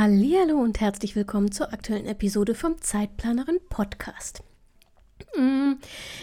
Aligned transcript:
Hallo 0.00 0.60
und 0.60 0.80
herzlich 0.80 1.16
willkommen 1.16 1.50
zur 1.50 1.72
aktuellen 1.72 2.06
Episode 2.06 2.54
vom 2.54 2.80
Zeitplanerin 2.80 3.58
Podcast. 3.68 4.44
Mm, 5.36 5.72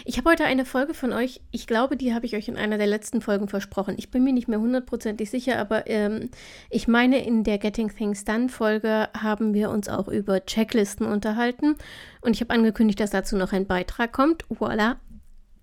ich 0.06 0.16
habe 0.16 0.30
heute 0.30 0.46
eine 0.46 0.64
Folge 0.64 0.94
von 0.94 1.12
euch. 1.12 1.42
Ich 1.50 1.66
glaube, 1.66 1.98
die 1.98 2.14
habe 2.14 2.24
ich 2.24 2.34
euch 2.36 2.48
in 2.48 2.56
einer 2.56 2.78
der 2.78 2.86
letzten 2.86 3.20
Folgen 3.20 3.48
versprochen. 3.48 3.96
Ich 3.98 4.10
bin 4.10 4.24
mir 4.24 4.32
nicht 4.32 4.48
mehr 4.48 4.60
hundertprozentig 4.60 5.28
sicher, 5.28 5.58
aber 5.58 5.86
ähm, 5.88 6.30
ich 6.70 6.88
meine, 6.88 7.22
in 7.22 7.44
der 7.44 7.58
Getting 7.58 7.94
Things 7.94 8.24
Done 8.24 8.48
Folge 8.48 9.10
haben 9.14 9.52
wir 9.52 9.68
uns 9.68 9.90
auch 9.90 10.08
über 10.08 10.42
Checklisten 10.46 11.04
unterhalten. 11.04 11.74
Und 12.22 12.32
ich 12.32 12.40
habe 12.40 12.54
angekündigt, 12.54 12.98
dass 12.98 13.10
dazu 13.10 13.36
noch 13.36 13.52
ein 13.52 13.66
Beitrag 13.66 14.10
kommt. 14.10 14.46
Voilà, 14.46 14.96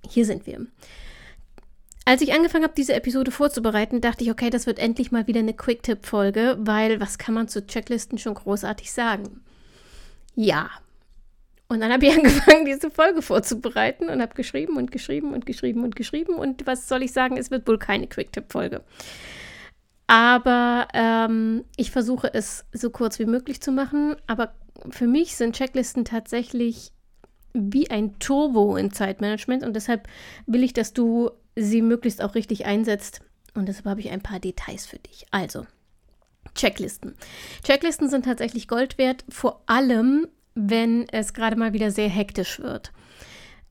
hier 0.08 0.28
sind 0.28 0.46
wir. 0.46 0.68
Als 2.06 2.22
ich 2.22 2.34
angefangen 2.34 2.66
habe, 2.66 2.74
diese 2.76 2.94
Episode 2.94 3.32
vorzubereiten, 3.32 4.02
dachte 4.02 4.24
ich, 4.24 4.32
okay, 4.32 4.50
das 4.50 4.68
wird 4.68 4.78
endlich 4.78 5.12
mal 5.12 5.28
wieder 5.28 5.40
eine 5.40 5.54
Quick-Tip-Folge, 5.54 6.58
weil 6.60 7.00
was 7.00 7.18
kann 7.18 7.34
man 7.34 7.48
zu 7.48 7.66
Checklisten 7.66 8.18
schon 8.18 8.34
großartig 8.34 8.92
sagen? 8.92 9.42
Ja. 10.36 10.70
Und 11.70 11.80
dann 11.80 11.94
habe 11.94 12.06
ich 12.06 12.14
angefangen, 12.18 12.66
diese 12.66 12.90
Folge 12.90 13.22
vorzubereiten 13.22 14.10
und 14.10 14.22
habe 14.22 14.36
geschrieben 14.36 14.76
und 14.76 14.92
geschrieben 14.92 15.34
und 15.34 15.46
geschrieben 15.46 15.84
und 15.84 15.96
geschrieben. 15.96 16.36
Und 16.36 16.68
was 16.68 16.90
soll 16.90 17.04
ich 17.04 17.14
sagen? 17.14 17.38
Es 17.38 17.52
wird 17.52 17.68
wohl 17.68 17.80
keine 17.80 18.08
Quick-Tip-Folge. 18.08 18.82
Aber 20.08 20.90
ähm, 20.94 21.64
ich 21.78 21.90
versuche 21.92 22.34
es 22.34 22.66
so 22.74 22.90
kurz 22.90 23.18
wie 23.20 23.26
möglich 23.26 23.62
zu 23.62 23.72
machen. 23.72 24.18
Aber 24.28 24.54
für 24.90 25.08
mich 25.08 25.38
sind 25.38 25.56
Checklisten 25.56 26.04
tatsächlich 26.04 26.92
wie 27.54 27.90
ein 27.90 28.20
Turbo 28.20 28.76
in 28.76 28.92
Zeitmanagement 28.92 29.64
und 29.64 29.76
deshalb 29.76 30.08
will 30.48 30.64
ich, 30.64 30.74
dass 30.74 30.92
du 30.92 31.30
sie 31.56 31.82
möglichst 31.82 32.22
auch 32.22 32.36
richtig 32.36 32.66
einsetzt. 32.66 33.22
Und 33.54 33.68
deshalb 33.68 33.86
habe 33.86 34.02
ich 34.02 34.10
ein 34.10 34.22
paar 34.22 34.40
Details 34.40 34.86
für 34.86 35.00
dich. 35.00 35.26
Also, 35.32 35.66
Checklisten. 36.56 37.16
Checklisten 37.64 38.10
sind 38.10 38.26
tatsächlich 38.26 38.68
Gold 38.68 38.98
wert, 38.98 39.24
vor 39.30 39.64
allem, 39.66 40.28
wenn 40.56 41.08
es 41.10 41.34
gerade 41.34 41.56
mal 41.56 41.74
wieder 41.74 41.92
sehr 41.92 42.10
hektisch 42.10 42.60
wird. 42.60 42.92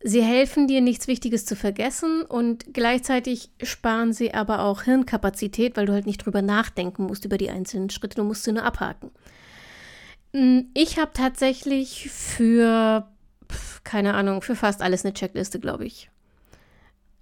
Sie 0.05 0.23
helfen 0.23 0.67
dir, 0.67 0.81
nichts 0.81 1.07
Wichtiges 1.07 1.45
zu 1.45 1.55
vergessen 1.55 2.23
und 2.23 2.75
gleichzeitig 2.75 3.51
sparen 3.63 4.13
sie 4.13 4.35
aber 4.35 4.65
auch 4.65 4.83
Hirnkapazität, 4.83 5.77
weil 5.77 5.87
du 5.87 5.93
halt 5.93 6.07
nicht 6.07 6.25
drüber 6.25 6.43
nachdenken 6.43 7.05
musst 7.05 7.25
über 7.25 7.39
die 7.39 7.51
einzelnen 7.51 7.89
Schritte, 7.89 8.17
du 8.17 8.25
musst 8.25 8.43
sie 8.43 8.53
nur 8.53 8.65
abhaken. 8.65 9.13
Hm, 10.33 10.71
ich 10.75 10.99
habe 10.99 11.13
tatsächlich 11.15 12.11
für, 12.11 13.07
keine 13.85 14.15
Ahnung, 14.15 14.43
für 14.43 14.57
fast 14.57 14.83
alles 14.83 15.05
eine 15.05 15.15
Checkliste, 15.15 15.61
glaube 15.61 15.85
ich 15.85 16.11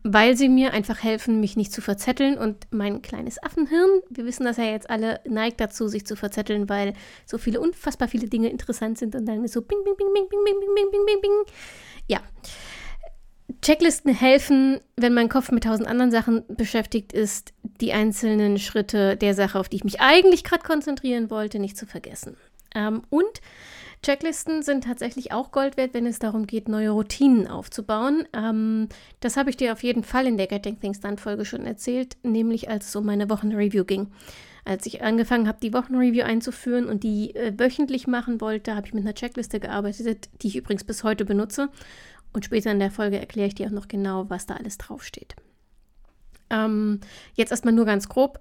weil 0.02 0.36
sie 0.36 0.48
mir 0.48 0.72
einfach 0.72 1.02
helfen, 1.02 1.40
mich 1.40 1.56
nicht 1.56 1.72
zu 1.72 1.82
verzetteln 1.82 2.38
und 2.38 2.66
mein 2.70 3.02
kleines 3.02 3.42
Affenhirn, 3.42 4.00
wir 4.08 4.24
wissen 4.24 4.44
das 4.44 4.56
ja 4.56 4.64
jetzt 4.64 4.88
alle, 4.88 5.20
neigt 5.28 5.60
dazu, 5.60 5.88
sich 5.88 6.06
zu 6.06 6.16
verzetteln, 6.16 6.68
weil 6.68 6.94
so 7.26 7.38
viele 7.38 7.60
unfassbar 7.60 8.08
viele 8.08 8.28
Dinge 8.28 8.48
interessant 8.48 8.98
sind 8.98 9.14
und 9.14 9.26
dann 9.26 9.44
ist 9.44 9.52
so 9.52 9.62
bing, 9.62 9.78
bing, 9.84 9.96
bing, 9.96 10.08
bing, 10.14 10.28
bing, 10.30 10.44
bing, 10.44 10.74
bing, 10.74 10.90
bing, 10.90 11.06
bing, 11.06 11.20
bing. 11.20 11.54
Ja. 12.08 12.20
Checklisten 13.62 14.14
helfen, 14.14 14.80
wenn 14.96 15.12
mein 15.12 15.28
Kopf 15.28 15.50
mit 15.50 15.64
tausend 15.64 15.86
anderen 15.86 16.10
Sachen 16.10 16.44
beschäftigt 16.48 17.12
ist, 17.12 17.52
die 17.62 17.92
einzelnen 17.92 18.58
Schritte 18.58 19.16
der 19.16 19.34
Sache, 19.34 19.58
auf 19.58 19.68
die 19.68 19.76
ich 19.76 19.84
mich 19.84 20.00
eigentlich 20.00 20.44
gerade 20.44 20.62
konzentrieren 20.62 21.30
wollte, 21.30 21.58
nicht 21.58 21.76
zu 21.76 21.84
vergessen. 21.84 22.36
Ähm, 22.74 23.02
und 23.10 23.40
Checklisten 24.02 24.62
sind 24.62 24.84
tatsächlich 24.84 25.32
auch 25.32 25.52
Gold 25.52 25.76
wert, 25.76 25.92
wenn 25.92 26.06
es 26.06 26.18
darum 26.18 26.46
geht, 26.46 26.68
neue 26.68 26.90
Routinen 26.90 27.46
aufzubauen. 27.46 28.26
Ähm, 28.32 28.88
das 29.20 29.36
habe 29.36 29.50
ich 29.50 29.58
dir 29.58 29.72
auf 29.72 29.82
jeden 29.82 30.04
Fall 30.04 30.26
in 30.26 30.38
der 30.38 30.46
Getting 30.46 30.80
Things 30.80 31.00
Done 31.00 31.18
Folge 31.18 31.44
schon 31.44 31.66
erzählt, 31.66 32.16
nämlich 32.22 32.70
als 32.70 32.88
es 32.88 32.96
um 32.96 33.04
meine 33.04 33.28
Wochenreview 33.28 33.84
ging. 33.84 34.08
Als 34.64 34.86
ich 34.86 35.02
angefangen 35.02 35.48
habe, 35.48 35.58
die 35.60 35.74
Wochenreview 35.74 36.24
einzuführen 36.24 36.86
und 36.86 37.02
die 37.02 37.34
äh, 37.34 37.52
wöchentlich 37.58 38.06
machen 38.06 38.40
wollte, 38.40 38.74
habe 38.74 38.86
ich 38.86 38.94
mit 38.94 39.04
einer 39.04 39.14
Checkliste 39.14 39.60
gearbeitet, 39.60 40.30
die 40.40 40.48
ich 40.48 40.56
übrigens 40.56 40.84
bis 40.84 41.04
heute 41.04 41.26
benutze. 41.26 41.68
Und 42.32 42.44
später 42.44 42.70
in 42.70 42.78
der 42.78 42.90
Folge 42.90 43.18
erkläre 43.18 43.48
ich 43.48 43.54
dir 43.54 43.66
auch 43.66 43.72
noch 43.72 43.88
genau, 43.88 44.30
was 44.30 44.46
da 44.46 44.54
alles 44.54 44.78
draufsteht. 44.78 45.34
Ähm, 46.48 47.00
jetzt 47.34 47.50
erstmal 47.50 47.74
nur 47.74 47.84
ganz 47.84 48.08
grob. 48.08 48.40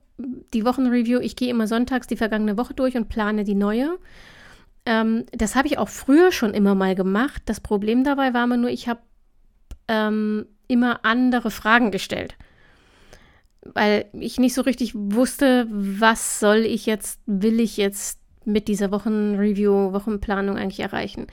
Die 0.53 0.65
Wochenreview, 0.65 1.19
ich 1.19 1.35
gehe 1.35 1.49
immer 1.49 1.67
sonntags 1.67 2.07
die 2.07 2.17
vergangene 2.17 2.57
Woche 2.57 2.73
durch 2.73 2.95
und 2.95 3.09
plane 3.09 3.43
die 3.43 3.55
neue. 3.55 3.97
Ähm, 4.89 5.25
das 5.31 5.55
habe 5.55 5.67
ich 5.67 5.77
auch 5.77 5.87
früher 5.87 6.31
schon 6.31 6.55
immer 6.55 6.73
mal 6.73 6.95
gemacht. 6.95 7.43
Das 7.45 7.59
Problem 7.59 8.03
dabei 8.03 8.33
war 8.33 8.47
mir 8.47 8.57
nur, 8.57 8.71
ich 8.71 8.89
habe 8.89 9.01
ähm, 9.87 10.47
immer 10.67 11.05
andere 11.05 11.51
Fragen 11.51 11.91
gestellt. 11.91 12.35
Weil 13.61 14.05
ich 14.13 14.39
nicht 14.39 14.55
so 14.55 14.63
richtig 14.63 14.93
wusste, 14.95 15.67
was 15.69 16.39
soll 16.39 16.65
ich 16.65 16.87
jetzt, 16.87 17.19
will 17.27 17.59
ich 17.59 17.77
jetzt 17.77 18.19
mit 18.45 18.67
dieser 18.67 18.89
Wochenreview, 18.89 19.93
Wochenplanung 19.93 20.57
eigentlich 20.57 20.79
erreichen. 20.79 21.27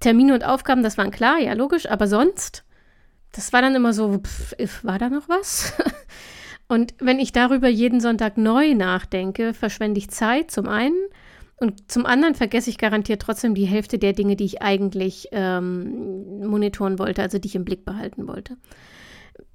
Termine 0.00 0.32
und 0.32 0.44
Aufgaben, 0.44 0.82
das 0.82 0.96
waren 0.96 1.10
klar, 1.10 1.38
ja, 1.38 1.52
logisch, 1.52 1.90
aber 1.90 2.06
sonst, 2.06 2.64
das 3.32 3.52
war 3.52 3.60
dann 3.60 3.74
immer 3.74 3.92
so, 3.92 4.20
pff, 4.20 4.84
war 4.84 4.98
da 4.98 5.10
noch 5.10 5.28
was? 5.28 5.74
und 6.68 6.94
wenn 6.98 7.18
ich 7.18 7.32
darüber 7.32 7.68
jeden 7.68 8.00
Sonntag 8.00 8.38
neu 8.38 8.72
nachdenke, 8.72 9.52
verschwende 9.52 9.98
ich 9.98 10.08
Zeit 10.08 10.50
zum 10.50 10.66
einen 10.66 10.96
und 11.58 11.90
zum 11.90 12.04
anderen 12.04 12.34
vergesse 12.34 12.68
ich 12.68 12.76
garantiert 12.76 13.22
trotzdem 13.22 13.54
die 13.54 13.64
Hälfte 13.64 13.98
der 13.98 14.12
Dinge, 14.12 14.36
die 14.36 14.44
ich 14.44 14.62
eigentlich 14.62 15.28
ähm, 15.32 16.46
monitoren 16.46 16.98
wollte, 16.98 17.22
also 17.22 17.38
die 17.38 17.48
ich 17.48 17.54
im 17.54 17.64
Blick 17.64 17.84
behalten 17.84 18.28
wollte. 18.28 18.58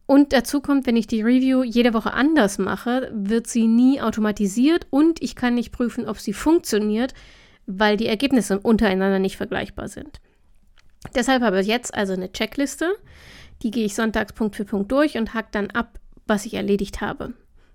Und 0.08 0.34
dazu 0.34 0.62
kommt, 0.62 0.88
wenn 0.88 0.98
ich 0.98 1.08
die 1.08 1.22
Review 1.22 1.64
jede 1.64 1.94
Woche 1.94 2.14
anders 2.14 2.58
mache, 2.58 3.12
wird 3.14 3.48
sie 3.48 3.68
nie 3.68 4.02
automatisiert 4.02 4.88
und 4.90 5.22
ich 5.22 5.36
kann 5.36 5.54
nicht 5.54 5.72
prüfen, 5.72 6.08
ob 6.08 6.18
sie 6.20 6.34
funktioniert, 6.34 7.14
weil 7.68 7.98
die 7.98 8.08
Ergebnisse 8.08 8.60
untereinander 8.60 9.20
nicht 9.20 9.38
vergleichbar 9.38 9.88
sind. 9.88 10.20
Deshalb 11.16 11.44
habe 11.44 11.62
ich 11.62 11.68
jetzt 11.68 11.94
also 11.94 12.14
eine 12.14 12.32
Checkliste, 12.32 12.92
die 13.62 13.72
gehe 13.72 13.86
ich 13.86 13.96
sonntags 13.96 14.34
Punkt 14.34 14.56
für 14.56 14.66
Punkt 14.66 14.92
durch 14.92 15.18
und 15.18 15.36
hack 15.36 15.52
dann 15.52 15.70
ab, 15.70 16.00
was 16.26 16.46
ich 16.46 16.56
erledigt 16.56 17.00
habe. 17.00 17.34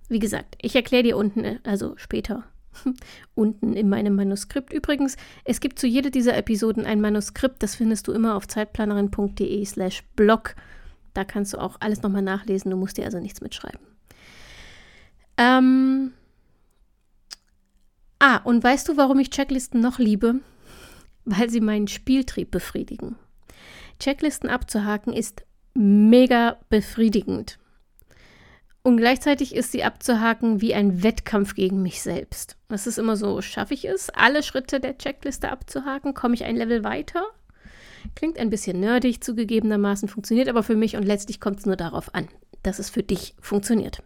Wie 0.09 0.19
gesagt, 0.19 0.57
ich 0.61 0.75
erkläre 0.75 1.05
dir 1.05 1.17
unten, 1.17 1.61
also 1.65 1.95
später 1.97 2.45
unten 3.35 3.75
in 3.75 3.89
meinem 3.89 4.15
Manuskript. 4.17 4.73
Übrigens, 4.73 5.17
es 5.45 5.61
gibt 5.61 5.79
zu 5.79 5.87
jeder 5.87 6.11
dieser 6.11 6.37
Episoden 6.37 6.85
ein 6.85 7.01
Manuskript, 7.01 7.63
das 7.63 7.77
findest 7.77 8.09
du 8.09 8.13
immer 8.13 8.35
auf 8.35 8.49
zeitplanerin.de 8.49 9.65
slash 9.65 10.03
blog. 10.15 10.55
Da 11.15 11.25
kannst 11.25 11.55
du 11.55 11.59
auch 11.59 11.77
alles 11.81 12.03
nochmal 12.03 12.23
nachlesen, 12.23 12.71
du 12.71 12.77
musst 12.77 12.99
dir 12.99 13.05
also 13.05 13.19
nichts 13.19 13.41
mitschreiben. 13.41 13.81
Ähm 15.37 16.13
ah, 18.19 18.39
und 18.39 18.63
weißt 18.63 18.89
du, 18.89 18.97
warum 18.97 19.19
ich 19.19 19.31
Checklisten 19.31 19.81
noch 19.81 19.99
liebe? 19.99 20.41
Weil 21.25 21.51
sie 21.51 21.61
meinen 21.61 21.89
Spieltrieb 21.89 22.51
befriedigen. 22.51 23.17
Checklisten 23.99 24.51
abzuhaken 24.51 25.13
ist 25.13 25.45
mega 25.75 26.59
befriedigend. 26.69 27.59
Und 28.87 28.99
gleichzeitig 28.99 29.53
ist 29.53 29.73
sie 29.73 29.83
abzuhaken 29.83 30.61
wie 30.61 30.73
ein 30.73 31.03
Wettkampf 31.03 31.57
gegen 31.57 31.83
mich 31.83 32.03
selbst. 32.03 32.57
Das 32.69 32.87
ist 32.87 32.99
immer 32.99 33.17
so, 33.17 33.43
schaffe 33.43 33.75
ich 33.75 33.85
es, 33.85 34.10
alle 34.10 34.45
Schritte 34.45 34.78
der 34.78 34.97
Checkliste 34.97 35.51
abzuhaken? 35.51 36.15
Komme 36.15 36.37
ich 36.37 36.45
ein 36.45 36.55
Level 36.55 36.84
weiter? 36.84 37.27
Klingt 38.15 38.39
ein 38.39 38.49
bisschen 38.49 38.78
nerdig 38.78 39.25
zugegebenermaßen, 39.25 40.09
funktioniert 40.09 40.49
aber 40.49 40.63
für 40.63 40.77
mich 40.77 40.95
und 40.95 41.03
letztlich 41.03 41.41
kommt 41.41 41.59
es 41.59 41.66
nur 41.66 41.75
darauf 41.75 42.15
an, 42.15 42.28
dass 42.63 42.78
es 42.78 42.89
für 42.89 43.03
dich 43.03 43.34
funktioniert. 43.41 44.05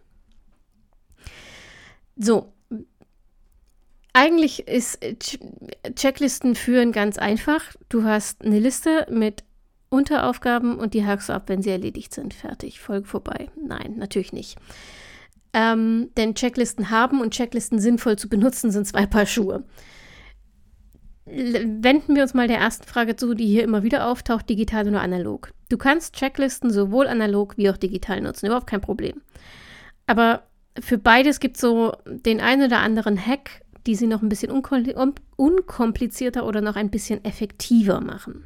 So, 2.15 2.51
eigentlich 4.13 4.67
ist 4.67 4.99
Checklisten 5.93 6.55
führen 6.55 6.91
ganz 6.91 7.19
einfach. 7.19 7.61
Du 7.89 8.03
hast 8.03 8.43
eine 8.43 8.57
Liste 8.57 9.05
mit 9.11 9.43
Unteraufgaben 9.91 10.77
und 10.77 10.93
die 10.93 11.05
hakst 11.05 11.29
du 11.29 11.33
ab, 11.33 11.43
wenn 11.47 11.61
sie 11.61 11.69
erledigt 11.69 12.13
sind. 12.13 12.33
Fertig, 12.33 12.79
Folge 12.79 13.07
vorbei. 13.07 13.49
Nein, 13.61 13.95
natürlich 13.97 14.31
nicht. 14.31 14.57
Ähm, 15.53 16.09
denn 16.15 16.33
Checklisten 16.33 16.89
haben 16.89 17.19
und 17.19 17.33
Checklisten 17.33 17.77
sinnvoll 17.77 18.17
zu 18.17 18.29
benutzen 18.29 18.71
sind 18.71 18.87
zwei 18.87 19.05
Paar 19.05 19.25
Schuhe. 19.25 19.65
Wenden 21.25 22.15
wir 22.15 22.23
uns 22.23 22.33
mal 22.33 22.47
der 22.47 22.57
ersten 22.57 22.87
Frage 22.87 23.17
zu, 23.17 23.33
die 23.33 23.47
hier 23.47 23.63
immer 23.63 23.83
wieder 23.83 24.07
auftaucht, 24.07 24.49
digital 24.49 24.87
oder 24.87 25.01
analog. 25.01 25.51
Du 25.69 25.77
kannst 25.77 26.15
Checklisten 26.15 26.71
sowohl 26.71 27.07
analog 27.07 27.57
wie 27.57 27.69
auch 27.69 27.77
digital 27.77 28.21
nutzen, 28.21 28.45
überhaupt 28.45 28.67
kein 28.67 28.81
Problem. 28.81 29.21
Aber 30.07 30.43
für 30.79 30.97
beides 30.97 31.41
gibt 31.41 31.57
es 31.57 31.61
so 31.61 31.91
den 32.05 32.39
einen 32.39 32.63
oder 32.63 32.79
anderen 32.79 33.23
Hack, 33.23 33.61
die 33.87 33.95
sie 33.95 34.07
noch 34.07 34.21
ein 34.21 34.29
bisschen 34.29 34.51
unkomplizierter 34.51 36.45
oder 36.45 36.61
noch 36.61 36.77
ein 36.77 36.91
bisschen 36.91 37.25
effektiver 37.25 37.99
machen. 37.99 38.45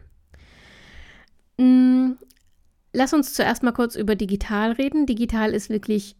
Mm, 1.57 2.13
lass 2.93 3.13
uns 3.13 3.33
zuerst 3.33 3.63
mal 3.63 3.71
kurz 3.71 3.95
über 3.95 4.15
digital 4.15 4.73
reden. 4.73 5.05
Digital 5.05 5.53
ist 5.53 5.69
wirklich 5.69 6.15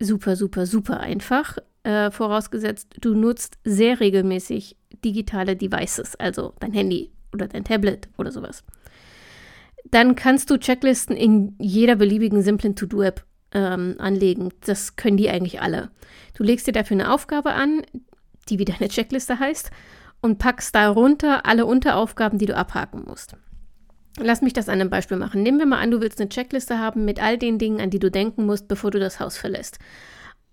super, 0.00 0.36
super, 0.36 0.66
super 0.66 1.00
einfach. 1.00 1.58
Äh, 1.82 2.10
vorausgesetzt, 2.10 2.96
du 3.00 3.14
nutzt 3.14 3.58
sehr 3.64 4.00
regelmäßig 4.00 4.76
digitale 5.04 5.56
Devices, 5.56 6.16
also 6.16 6.54
dein 6.60 6.72
Handy 6.72 7.12
oder 7.32 7.48
dein 7.48 7.64
Tablet 7.64 8.08
oder 8.18 8.32
sowas. 8.32 8.64
Dann 9.90 10.16
kannst 10.16 10.50
du 10.50 10.58
Checklisten 10.58 11.16
in 11.16 11.54
jeder 11.58 11.96
beliebigen 11.96 12.42
simplen 12.42 12.74
To-Do-App 12.74 13.24
ähm, 13.52 13.94
anlegen. 13.98 14.50
Das 14.66 14.96
können 14.96 15.16
die 15.16 15.30
eigentlich 15.30 15.62
alle. 15.62 15.90
Du 16.34 16.42
legst 16.42 16.66
dir 16.66 16.72
dafür 16.72 16.96
eine 16.96 17.12
Aufgabe 17.12 17.52
an, 17.52 17.82
die 18.48 18.58
wie 18.58 18.64
deine 18.64 18.88
Checkliste 18.88 19.38
heißt, 19.38 19.70
und 20.20 20.38
packst 20.38 20.74
darunter 20.74 21.46
alle 21.46 21.64
Unteraufgaben, 21.64 22.38
die 22.38 22.46
du 22.46 22.56
abhaken 22.56 23.04
musst. 23.06 23.36
Lass 24.18 24.42
mich 24.42 24.52
das 24.52 24.68
an 24.68 24.80
einem 24.80 24.90
Beispiel 24.90 25.16
machen. 25.16 25.42
Nehmen 25.42 25.58
wir 25.58 25.66
mal 25.66 25.80
an, 25.80 25.90
du 25.90 26.00
willst 26.00 26.20
eine 26.20 26.28
Checkliste 26.28 26.78
haben 26.78 27.04
mit 27.04 27.22
all 27.22 27.38
den 27.38 27.58
Dingen, 27.58 27.80
an 27.80 27.90
die 27.90 27.98
du 27.98 28.10
denken 28.10 28.46
musst, 28.46 28.66
bevor 28.68 28.90
du 28.90 28.98
das 28.98 29.20
Haus 29.20 29.36
verlässt. 29.36 29.78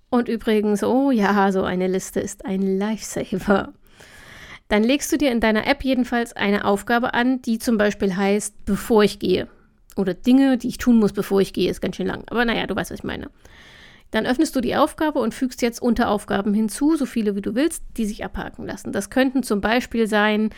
Und 0.09 0.27
übrigens, 0.27 0.83
oh 0.83 1.11
ja, 1.11 1.51
so 1.51 1.63
eine 1.63 1.87
Liste 1.87 2.19
ist 2.19 2.45
ein 2.45 2.77
Lifesaver. 2.77 3.73
Dann 4.67 4.83
legst 4.83 5.11
du 5.11 5.17
dir 5.17 5.31
in 5.31 5.39
deiner 5.39 5.67
App 5.67 5.83
jedenfalls 5.83 6.33
eine 6.33 6.65
Aufgabe 6.65 7.13
an, 7.13 7.41
die 7.41 7.59
zum 7.59 7.77
Beispiel 7.77 8.15
heißt, 8.15 8.65
bevor 8.65 9.03
ich 9.03 9.19
gehe. 9.19 9.47
Oder 9.95 10.13
Dinge, 10.13 10.57
die 10.57 10.67
ich 10.67 10.77
tun 10.77 10.97
muss, 10.97 11.13
bevor 11.13 11.41
ich 11.41 11.53
gehe, 11.53 11.69
ist 11.69 11.81
ganz 11.81 11.95
schön 11.95 12.07
lang. 12.07 12.23
Aber 12.27 12.45
naja, 12.45 12.67
du 12.67 12.75
weißt, 12.75 12.91
was 12.91 12.99
ich 12.99 13.03
meine. 13.03 13.29
Dann 14.11 14.25
öffnest 14.25 14.55
du 14.55 14.61
die 14.61 14.75
Aufgabe 14.75 15.19
und 15.19 15.33
fügst 15.33 15.61
jetzt 15.61 15.81
Unteraufgaben 15.81 16.53
hinzu, 16.53 16.95
so 16.95 17.05
viele 17.05 17.35
wie 17.35 17.41
du 17.41 17.55
willst, 17.55 17.83
die 17.97 18.05
sich 18.05 18.23
abhaken 18.23 18.65
lassen. 18.65 18.91
Das 18.91 19.09
könnten 19.09 19.43
zum 19.43 19.61
Beispiel 19.61 20.07
sein, 20.07 20.51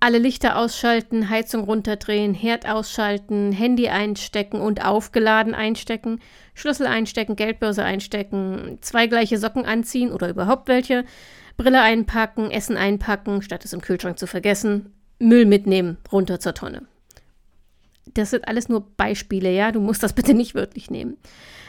alle 0.00 0.18
Lichter 0.18 0.58
ausschalten, 0.58 1.30
Heizung 1.30 1.64
runterdrehen, 1.64 2.34
Herd 2.34 2.68
ausschalten, 2.68 3.52
Handy 3.52 3.88
einstecken 3.88 4.60
und 4.60 4.84
aufgeladen 4.84 5.54
einstecken, 5.54 6.20
Schlüssel 6.54 6.86
einstecken, 6.86 7.36
Geldbörse 7.36 7.82
einstecken, 7.82 8.78
zwei 8.80 9.06
gleiche 9.06 9.38
Socken 9.38 9.64
anziehen 9.64 10.12
oder 10.12 10.28
überhaupt 10.28 10.68
welche, 10.68 11.04
Brille 11.56 11.80
einpacken, 11.80 12.50
Essen 12.50 12.76
einpacken, 12.76 13.40
statt 13.40 13.64
es 13.64 13.72
im 13.72 13.80
Kühlschrank 13.80 14.18
zu 14.18 14.26
vergessen, 14.26 14.92
Müll 15.18 15.46
mitnehmen, 15.46 15.96
runter 16.12 16.40
zur 16.40 16.54
Tonne. 16.54 16.82
Das 18.12 18.30
sind 18.30 18.46
alles 18.46 18.68
nur 18.68 18.86
Beispiele, 18.96 19.50
ja, 19.50 19.72
du 19.72 19.80
musst 19.80 20.02
das 20.02 20.12
bitte 20.12 20.34
nicht 20.34 20.54
wörtlich 20.54 20.90
nehmen. 20.90 21.16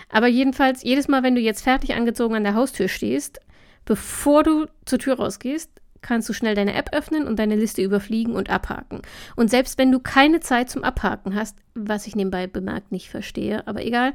Aber 0.10 0.28
jedenfalls, 0.28 0.84
jedes 0.84 1.08
Mal, 1.08 1.24
wenn 1.24 1.36
du 1.36 1.42
jetzt 1.42 1.64
fertig 1.64 1.94
angezogen 1.94 2.36
an 2.36 2.44
der 2.44 2.56
Haustür 2.56 2.88
stehst, 2.88 3.40
bevor 3.86 4.44
du 4.44 4.66
zur 4.86 5.00
Tür 5.00 5.18
rausgehst, 5.18 5.70
kannst 6.06 6.30
du 6.30 6.34
schnell 6.34 6.56
deine 6.56 6.76
App 6.76 6.94
öffnen 6.94 7.28
und 7.28 7.40
deine 7.40 7.56
Liste 7.56 7.82
überfliegen 7.82 8.34
und 8.34 8.50
abhaken. 8.50 9.02
Und 9.36 9.50
selbst 9.50 9.78
wenn 9.78 9.92
du 9.92 10.00
keine 10.00 10.40
Zeit 10.40 10.70
zum 10.70 10.84
Abhaken 10.84 11.36
hast, 11.36 11.58
was 11.74 12.08
ich 12.08 12.16
nebenbei 12.16 12.48
bemerkt 12.48 12.92
nicht 12.92 13.10
verstehe, 13.10 13.68
aber 13.68 13.84
egal, 13.84 14.14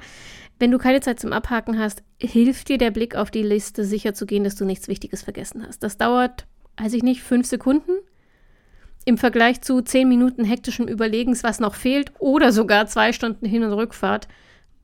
wenn 0.59 0.71
du 0.71 0.79
keine 0.79 1.01
Zeit 1.01 1.19
zum 1.19 1.33
Abhaken 1.33 1.79
hast, 1.79 2.03
hilft 2.19 2.69
dir 2.69 2.79
der 2.79 2.93
Blick 2.93 3.17
auf 3.17 3.31
die 3.31 3.43
Liste 3.43 3.85
sicher 3.85 4.15
zu 4.15 4.25
gehen, 4.25 4.45
dass 4.45 4.55
du 4.55 4.65
nichts 4.65 4.89
Wichtiges 4.89 5.23
vergessen 5.23 5.67
hast. 5.67 5.83
Das 5.83 5.99
dauert, 5.99 6.47
weiß 6.79 6.93
ich 6.95 7.03
nicht, 7.03 7.23
fünf 7.23 7.47
Sekunden 7.47 7.93
im 9.05 9.19
Vergleich 9.19 9.61
zu 9.63 9.81
zehn 9.83 10.09
Minuten 10.09 10.45
hektischen 10.45 10.87
Überlegens, 10.87 11.43
was 11.43 11.59
noch 11.59 11.75
fehlt, 11.75 12.13
oder 12.19 12.53
sogar 12.53 12.87
zwei 12.87 13.13
Stunden 13.13 13.47
Hin- 13.47 13.65
und 13.65 13.73
Rückfahrt, 13.73 14.29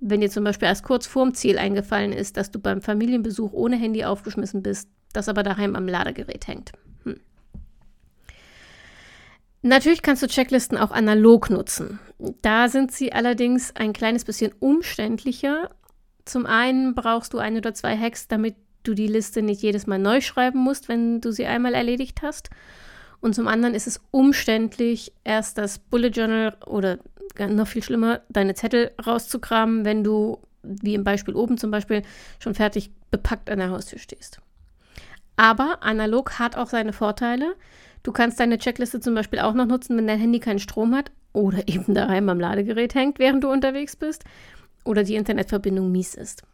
wenn 0.00 0.20
dir 0.20 0.30
zum 0.30 0.44
Beispiel 0.44 0.68
erst 0.68 0.84
kurz 0.84 1.06
vorm 1.06 1.34
Ziel 1.34 1.58
eingefallen 1.58 2.12
ist, 2.12 2.36
dass 2.36 2.50
du 2.50 2.58
beim 2.58 2.80
Familienbesuch 2.80 3.52
ohne 3.52 3.76
Handy 3.76 4.04
aufgeschmissen 4.04 4.62
bist, 4.62 4.88
das 5.12 5.28
aber 5.28 5.42
daheim 5.42 5.76
am 5.76 5.86
Ladegerät 5.86 6.48
hängt. 6.48 6.72
Natürlich 9.66 10.02
kannst 10.02 10.22
du 10.22 10.28
Checklisten 10.28 10.78
auch 10.78 10.92
analog 10.92 11.50
nutzen. 11.50 11.98
Da 12.40 12.68
sind 12.68 12.92
sie 12.92 13.12
allerdings 13.12 13.74
ein 13.74 13.92
kleines 13.92 14.24
bisschen 14.24 14.52
umständlicher. 14.60 15.70
Zum 16.24 16.46
einen 16.46 16.94
brauchst 16.94 17.34
du 17.34 17.38
ein 17.38 17.56
oder 17.56 17.74
zwei 17.74 17.98
Hacks, 17.98 18.28
damit 18.28 18.54
du 18.84 18.94
die 18.94 19.08
Liste 19.08 19.42
nicht 19.42 19.62
jedes 19.62 19.88
Mal 19.88 19.98
neu 19.98 20.20
schreiben 20.20 20.60
musst, 20.60 20.88
wenn 20.88 21.20
du 21.20 21.32
sie 21.32 21.46
einmal 21.46 21.74
erledigt 21.74 22.22
hast. 22.22 22.48
Und 23.20 23.34
zum 23.34 23.48
anderen 23.48 23.74
ist 23.74 23.88
es 23.88 24.00
umständlich, 24.12 25.12
erst 25.24 25.58
das 25.58 25.80
Bullet 25.80 26.10
Journal 26.10 26.56
oder 26.64 26.98
noch 27.48 27.66
viel 27.66 27.82
schlimmer, 27.82 28.20
deine 28.28 28.54
Zettel 28.54 28.92
rauszukramen, 29.04 29.84
wenn 29.84 30.04
du, 30.04 30.38
wie 30.62 30.94
im 30.94 31.02
Beispiel 31.02 31.34
oben 31.34 31.58
zum 31.58 31.72
Beispiel, 31.72 32.02
schon 32.38 32.54
fertig 32.54 32.92
bepackt 33.10 33.50
an 33.50 33.58
der 33.58 33.70
Haustür 33.70 33.98
stehst. 33.98 34.40
Aber 35.34 35.82
analog 35.82 36.38
hat 36.38 36.56
auch 36.56 36.68
seine 36.68 36.92
Vorteile. 36.92 37.56
Du 38.06 38.12
kannst 38.12 38.38
deine 38.38 38.58
Checkliste 38.58 39.00
zum 39.00 39.16
Beispiel 39.16 39.40
auch 39.40 39.52
noch 39.52 39.66
nutzen, 39.66 39.96
wenn 39.96 40.06
dein 40.06 40.20
Handy 40.20 40.38
keinen 40.38 40.60
Strom 40.60 40.94
hat 40.94 41.10
oder 41.32 41.58
eben 41.66 41.92
daheim 41.92 42.28
am 42.28 42.38
Ladegerät 42.38 42.94
hängt, 42.94 43.18
während 43.18 43.42
du 43.42 43.50
unterwegs 43.50 43.96
bist 43.96 44.22
oder 44.84 45.02
die 45.02 45.16
Internetverbindung 45.16 45.90
mies 45.90 46.14
ist. 46.14 46.44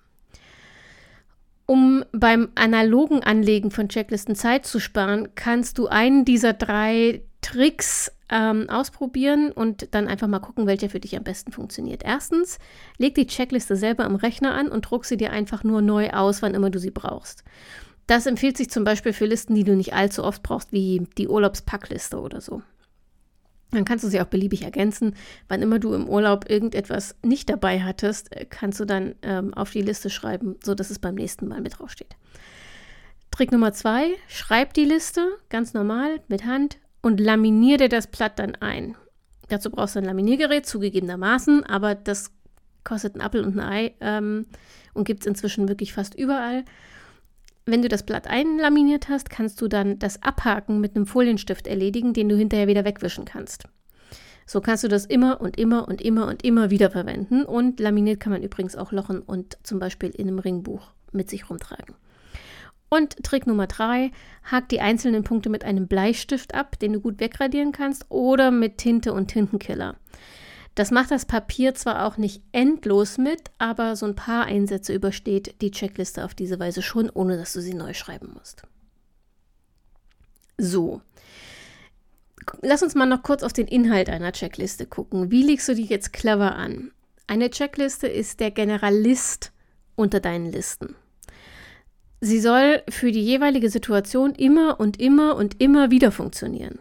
Um 1.66 2.06
beim 2.10 2.48
analogen 2.54 3.22
Anlegen 3.22 3.70
von 3.70 3.90
Checklisten 3.90 4.34
Zeit 4.34 4.64
zu 4.64 4.80
sparen, 4.80 5.28
kannst 5.34 5.76
du 5.76 5.88
einen 5.88 6.24
dieser 6.24 6.54
drei 6.54 7.22
Tricks 7.42 8.10
ähm, 8.30 8.70
ausprobieren 8.70 9.52
und 9.52 9.94
dann 9.94 10.08
einfach 10.08 10.28
mal 10.28 10.38
gucken, 10.38 10.66
welcher 10.66 10.88
für 10.88 11.00
dich 11.00 11.18
am 11.18 11.22
besten 11.22 11.52
funktioniert. 11.52 12.02
Erstens, 12.02 12.58
leg 12.96 13.14
die 13.14 13.26
Checkliste 13.26 13.76
selber 13.76 14.06
am 14.06 14.14
Rechner 14.14 14.54
an 14.54 14.68
und 14.68 14.90
druck 14.90 15.04
sie 15.04 15.18
dir 15.18 15.32
einfach 15.32 15.64
nur 15.64 15.82
neu 15.82 16.12
aus, 16.12 16.40
wann 16.40 16.54
immer 16.54 16.70
du 16.70 16.78
sie 16.78 16.90
brauchst. 16.90 17.44
Das 18.06 18.26
empfiehlt 18.26 18.56
sich 18.56 18.70
zum 18.70 18.84
Beispiel 18.84 19.12
für 19.12 19.26
Listen, 19.26 19.54
die 19.54 19.64
du 19.64 19.76
nicht 19.76 19.94
allzu 19.94 20.24
oft 20.24 20.42
brauchst, 20.42 20.72
wie 20.72 21.06
die 21.18 21.28
Urlaubspackliste 21.28 22.20
oder 22.20 22.40
so. 22.40 22.62
Dann 23.70 23.86
kannst 23.86 24.04
du 24.04 24.08
sie 24.08 24.20
auch 24.20 24.26
beliebig 24.26 24.62
ergänzen. 24.62 25.14
Wann 25.48 25.62
immer 25.62 25.78
du 25.78 25.94
im 25.94 26.08
Urlaub 26.08 26.48
irgendetwas 26.50 27.16
nicht 27.24 27.48
dabei 27.48 27.80
hattest, 27.80 28.28
kannst 28.50 28.78
du 28.80 28.84
dann 28.84 29.14
ähm, 29.22 29.54
auf 29.54 29.70
die 29.70 29.80
Liste 29.80 30.10
schreiben, 30.10 30.56
sodass 30.62 30.90
es 30.90 30.98
beim 30.98 31.14
nächsten 31.14 31.48
Mal 31.48 31.62
mit 31.62 31.78
draufsteht. 31.78 32.16
Trick 33.30 33.50
Nummer 33.50 33.72
zwei, 33.72 34.10
schreib 34.28 34.74
die 34.74 34.84
Liste 34.84 35.26
ganz 35.48 35.72
normal 35.72 36.20
mit 36.28 36.44
Hand 36.44 36.76
und 37.00 37.18
laminier 37.18 37.78
dir 37.78 37.88
das 37.88 38.08
Blatt 38.08 38.38
dann 38.38 38.56
ein. 38.56 38.94
Dazu 39.48 39.70
brauchst 39.70 39.94
du 39.94 40.00
ein 40.00 40.04
Laminiergerät, 40.04 40.66
zugegebenermaßen, 40.66 41.64
aber 41.64 41.94
das 41.94 42.30
kostet 42.84 43.16
ein 43.16 43.22
Apfel 43.22 43.42
und 43.42 43.58
ein 43.58 43.60
Ei 43.60 43.94
ähm, 44.00 44.46
und 44.92 45.04
gibt 45.04 45.20
es 45.20 45.26
inzwischen 45.26 45.68
wirklich 45.68 45.94
fast 45.94 46.14
überall. 46.14 46.64
Wenn 47.64 47.82
du 47.82 47.88
das 47.88 48.04
Blatt 48.04 48.26
einlaminiert 48.26 49.08
hast, 49.08 49.30
kannst 49.30 49.60
du 49.60 49.68
dann 49.68 49.98
das 49.98 50.22
Abhaken 50.22 50.80
mit 50.80 50.96
einem 50.96 51.06
Folienstift 51.06 51.66
erledigen, 51.66 52.12
den 52.12 52.28
du 52.28 52.36
hinterher 52.36 52.66
wieder 52.66 52.84
wegwischen 52.84 53.24
kannst. 53.24 53.64
So 54.46 54.60
kannst 54.60 54.82
du 54.82 54.88
das 54.88 55.06
immer 55.06 55.40
und 55.40 55.56
immer 55.58 55.86
und 55.86 56.02
immer 56.02 56.26
und 56.26 56.44
immer 56.44 56.70
wieder 56.70 56.90
verwenden. 56.90 57.44
Und 57.44 57.78
laminiert 57.78 58.20
kann 58.20 58.32
man 58.32 58.42
übrigens 58.42 58.76
auch 58.76 58.90
lochen 58.90 59.20
und 59.20 59.56
zum 59.62 59.78
Beispiel 59.78 60.10
in 60.10 60.28
einem 60.28 60.40
Ringbuch 60.40 60.90
mit 61.12 61.30
sich 61.30 61.48
rumtragen. 61.48 61.94
Und 62.88 63.22
Trick 63.22 63.46
Nummer 63.46 63.68
drei, 63.68 64.10
hak 64.44 64.68
die 64.68 64.80
einzelnen 64.80 65.24
Punkte 65.24 65.48
mit 65.48 65.64
einem 65.64 65.86
Bleistift 65.86 66.54
ab, 66.54 66.78
den 66.78 66.92
du 66.92 67.00
gut 67.00 67.20
wegradieren 67.20 67.72
kannst, 67.72 68.10
oder 68.10 68.50
mit 68.50 68.76
Tinte 68.76 69.14
und 69.14 69.28
Tintenkiller. 69.28 69.96
Das 70.74 70.90
macht 70.90 71.10
das 71.10 71.26
Papier 71.26 71.74
zwar 71.74 72.06
auch 72.06 72.16
nicht 72.16 72.42
endlos 72.52 73.18
mit, 73.18 73.50
aber 73.58 73.94
so 73.94 74.06
ein 74.06 74.14
paar 74.14 74.46
Einsätze 74.46 74.94
übersteht 74.94 75.60
die 75.60 75.70
Checkliste 75.70 76.24
auf 76.24 76.34
diese 76.34 76.58
Weise 76.58 76.80
schon, 76.80 77.10
ohne 77.10 77.36
dass 77.36 77.52
du 77.52 77.60
sie 77.60 77.74
neu 77.74 77.92
schreiben 77.92 78.32
musst. 78.34 78.62
So. 80.56 81.02
Lass 82.62 82.82
uns 82.82 82.94
mal 82.94 83.06
noch 83.06 83.22
kurz 83.22 83.42
auf 83.42 83.52
den 83.52 83.68
Inhalt 83.68 84.08
einer 84.08 84.32
Checkliste 84.32 84.86
gucken. 84.86 85.30
Wie 85.30 85.42
legst 85.42 85.68
du 85.68 85.74
die 85.74 85.84
jetzt 85.84 86.12
clever 86.12 86.56
an? 86.56 86.90
Eine 87.26 87.50
Checkliste 87.50 88.08
ist 88.08 88.40
der 88.40 88.50
Generalist 88.50 89.52
unter 89.94 90.20
deinen 90.20 90.50
Listen. 90.50 90.96
Sie 92.20 92.40
soll 92.40 92.82
für 92.88 93.12
die 93.12 93.24
jeweilige 93.24 93.68
Situation 93.68 94.34
immer 94.34 94.80
und 94.80 95.00
immer 95.00 95.36
und 95.36 95.60
immer 95.60 95.90
wieder 95.90 96.12
funktionieren. 96.12 96.78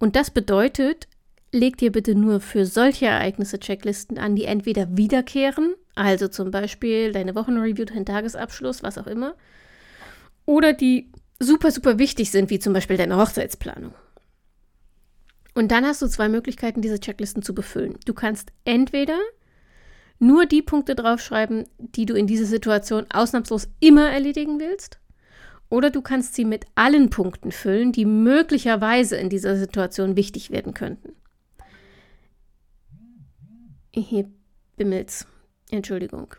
Und 0.00 0.16
das 0.16 0.30
bedeutet, 0.30 1.06
leg 1.54 1.78
dir 1.78 1.92
bitte 1.92 2.14
nur 2.14 2.40
für 2.40 2.66
solche 2.66 3.06
Ereignisse 3.06 3.58
Checklisten 3.58 4.18
an, 4.18 4.36
die 4.36 4.44
entweder 4.44 4.96
wiederkehren, 4.96 5.74
also 5.94 6.28
zum 6.28 6.50
Beispiel 6.50 7.12
deine 7.12 7.34
Wochenreview, 7.34 7.84
dein 7.84 8.04
Tagesabschluss, 8.04 8.82
was 8.82 8.98
auch 8.98 9.06
immer, 9.06 9.36
oder 10.44 10.72
die 10.72 11.10
super, 11.38 11.70
super 11.70 11.98
wichtig 11.98 12.30
sind, 12.30 12.50
wie 12.50 12.58
zum 12.58 12.72
Beispiel 12.72 12.96
deine 12.96 13.16
Hochzeitsplanung. 13.16 13.94
Und 15.54 15.70
dann 15.70 15.86
hast 15.86 16.02
du 16.02 16.08
zwei 16.08 16.28
Möglichkeiten, 16.28 16.82
diese 16.82 16.98
Checklisten 16.98 17.42
zu 17.42 17.54
befüllen. 17.54 17.96
Du 18.04 18.12
kannst 18.12 18.52
entweder 18.64 19.18
nur 20.18 20.46
die 20.46 20.62
Punkte 20.62 20.96
draufschreiben, 20.96 21.64
die 21.78 22.06
du 22.06 22.14
in 22.14 22.26
dieser 22.26 22.46
Situation 22.46 23.06
ausnahmslos 23.12 23.68
immer 23.78 24.10
erledigen 24.10 24.58
willst, 24.58 24.98
oder 25.70 25.90
du 25.90 26.02
kannst 26.02 26.34
sie 26.34 26.44
mit 26.44 26.66
allen 26.74 27.10
Punkten 27.10 27.50
füllen, 27.50 27.92
die 27.92 28.04
möglicherweise 28.04 29.16
in 29.16 29.28
dieser 29.28 29.56
Situation 29.56 30.16
wichtig 30.16 30.50
werden 30.50 30.74
könnten. 30.74 31.14
Hier 33.94 34.28
bimmelt's. 34.76 35.26
Entschuldigung. 35.70 36.34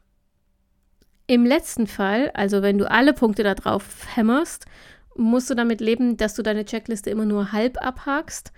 Im 1.28 1.46
letzten 1.46 1.88
Fall, 1.88 2.30
also 2.34 2.62
wenn 2.62 2.78
du 2.78 2.90
alle 2.90 3.14
Punkte 3.14 3.44
da 3.44 3.56
drauf 3.56 4.06
hämmerst 4.16 4.66
musst 5.16 5.50
du 5.50 5.56
damit 5.56 5.82
leben, 5.82 6.18
dass 6.18 6.36
du 6.36 6.44
deine 6.44 6.66
Checkliste 6.66 7.10
immer 7.10 7.26
nur 7.26 7.52
halb 7.52 7.82
abhakst. 7.82 8.52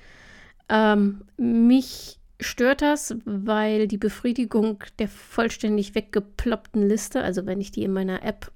Ähm, 0.69 1.23
mich 1.37 2.19
stört 2.39 2.81
das, 2.81 3.15
weil 3.25 3.87
die 3.87 3.97
Befriedigung 3.97 4.83
der 4.99 5.07
vollständig 5.07 5.95
weggeploppten 5.95 6.87
Liste, 6.87 7.23
also 7.23 7.45
wenn 7.45 7.61
ich 7.61 7.71
die 7.71 7.83
in 7.83 7.93
meiner 7.93 8.23
App 8.23 8.51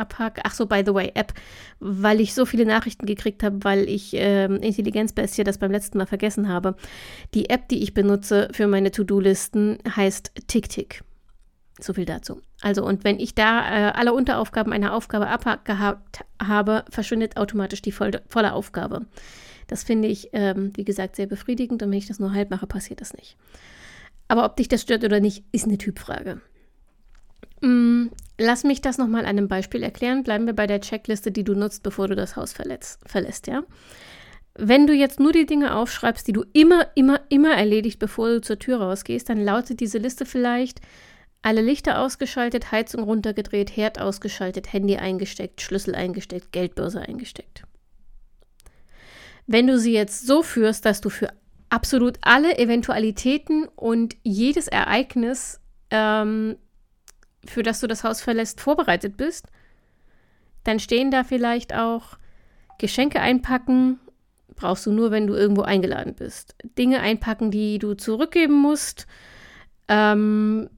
abhake, 0.00 0.40
ach 0.44 0.54
so, 0.54 0.66
by 0.66 0.82
the 0.84 0.94
way, 0.94 1.12
App, 1.14 1.32
weil 1.78 2.20
ich 2.20 2.34
so 2.34 2.46
viele 2.46 2.66
Nachrichten 2.66 3.06
gekriegt 3.06 3.42
habe, 3.42 3.62
weil 3.62 3.88
ich 3.88 4.12
ähm, 4.14 4.56
Intelligenzbestie 4.56 5.44
das 5.44 5.58
beim 5.58 5.70
letzten 5.70 5.98
Mal 5.98 6.06
vergessen 6.06 6.48
habe. 6.48 6.74
Die 7.34 7.50
App, 7.50 7.68
die 7.68 7.82
ich 7.82 7.94
benutze 7.94 8.48
für 8.52 8.66
meine 8.66 8.90
To-Do-Listen, 8.90 9.78
heißt 9.94 10.32
TickTick. 10.48 11.02
So 11.78 11.94
viel 11.94 12.04
dazu. 12.04 12.42
Also, 12.60 12.84
und 12.84 13.04
wenn 13.04 13.18
ich 13.18 13.34
da 13.34 13.60
äh, 13.60 13.92
alle 13.92 14.12
Unteraufgaben 14.12 14.72
einer 14.72 14.94
Aufgabe 14.94 15.28
abgehakt 15.28 16.24
habe, 16.42 16.84
verschwindet 16.90 17.36
automatisch 17.36 17.82
die 17.82 17.92
voll, 17.92 18.10
volle 18.28 18.52
Aufgabe. 18.52 19.06
Das 19.66 19.84
finde 19.84 20.08
ich, 20.08 20.30
ähm, 20.32 20.72
wie 20.74 20.84
gesagt, 20.84 21.16
sehr 21.16 21.26
befriedigend 21.26 21.82
und 21.82 21.90
wenn 21.90 21.98
ich 21.98 22.08
das 22.08 22.18
nur 22.18 22.32
halb 22.32 22.50
mache, 22.50 22.66
passiert 22.66 23.00
das 23.00 23.14
nicht. 23.14 23.36
Aber 24.28 24.44
ob 24.44 24.56
dich 24.56 24.68
das 24.68 24.82
stört 24.82 25.04
oder 25.04 25.20
nicht, 25.20 25.44
ist 25.52 25.66
eine 25.66 25.78
Typfrage. 25.78 26.40
Mm, 27.60 28.06
lass 28.40 28.64
mich 28.64 28.80
das 28.80 28.98
nochmal 28.98 29.22
an 29.22 29.28
einem 29.28 29.48
Beispiel 29.48 29.82
erklären. 29.82 30.24
Bleiben 30.24 30.46
wir 30.46 30.54
bei 30.54 30.66
der 30.66 30.80
Checkliste, 30.80 31.30
die 31.30 31.44
du 31.44 31.54
nutzt, 31.54 31.82
bevor 31.82 32.08
du 32.08 32.16
das 32.16 32.36
Haus 32.36 32.52
verletzt, 32.52 33.00
verlässt, 33.06 33.46
ja? 33.46 33.62
Wenn 34.54 34.86
du 34.86 34.92
jetzt 34.92 35.20
nur 35.20 35.32
die 35.32 35.46
Dinge 35.46 35.76
aufschreibst, 35.76 36.26
die 36.26 36.32
du 36.32 36.44
immer, 36.52 36.88
immer, 36.94 37.20
immer 37.28 37.54
erledigt, 37.54 37.98
bevor 37.98 38.28
du 38.28 38.40
zur 38.40 38.58
Tür 38.58 38.80
rausgehst, 38.80 39.28
dann 39.28 39.42
lautet 39.42 39.80
diese 39.80 39.98
Liste 39.98 40.26
vielleicht 40.26 40.80
alle 41.42 41.62
Lichter 41.62 42.00
ausgeschaltet, 42.00 42.72
Heizung 42.72 43.04
runtergedreht, 43.04 43.74
Herd 43.74 44.00
ausgeschaltet, 44.00 44.72
Handy 44.72 44.96
eingesteckt, 44.96 45.60
Schlüssel 45.62 45.94
eingesteckt, 45.94 46.52
Geldbörse 46.52 47.00
eingesteckt. 47.00 47.62
Wenn 49.46 49.66
du 49.66 49.78
sie 49.78 49.92
jetzt 49.92 50.26
so 50.26 50.42
führst, 50.42 50.84
dass 50.84 51.00
du 51.00 51.08
für 51.08 51.32
absolut 51.70 52.18
alle 52.20 52.58
Eventualitäten 52.58 53.66
und 53.76 54.16
jedes 54.22 54.68
Ereignis, 54.68 55.60
ähm, 55.90 56.56
für 57.46 57.62
das 57.62 57.80
du 57.80 57.86
das 57.86 58.04
Haus 58.04 58.20
verlässt, 58.20 58.60
vorbereitet 58.60 59.16
bist, 59.16 59.46
dann 60.64 60.78
stehen 60.78 61.10
da 61.10 61.24
vielleicht 61.24 61.74
auch 61.74 62.18
Geschenke 62.78 63.20
einpacken, 63.20 63.98
brauchst 64.56 64.86
du 64.86 64.92
nur, 64.92 65.10
wenn 65.10 65.26
du 65.26 65.34
irgendwo 65.34 65.62
eingeladen 65.62 66.14
bist. 66.14 66.54
Dinge 66.78 67.00
einpacken, 67.00 67.50
die 67.50 67.78
du 67.78 67.94
zurückgeben 67.94 68.54
musst, 68.54 69.06
ähm, 69.88 70.68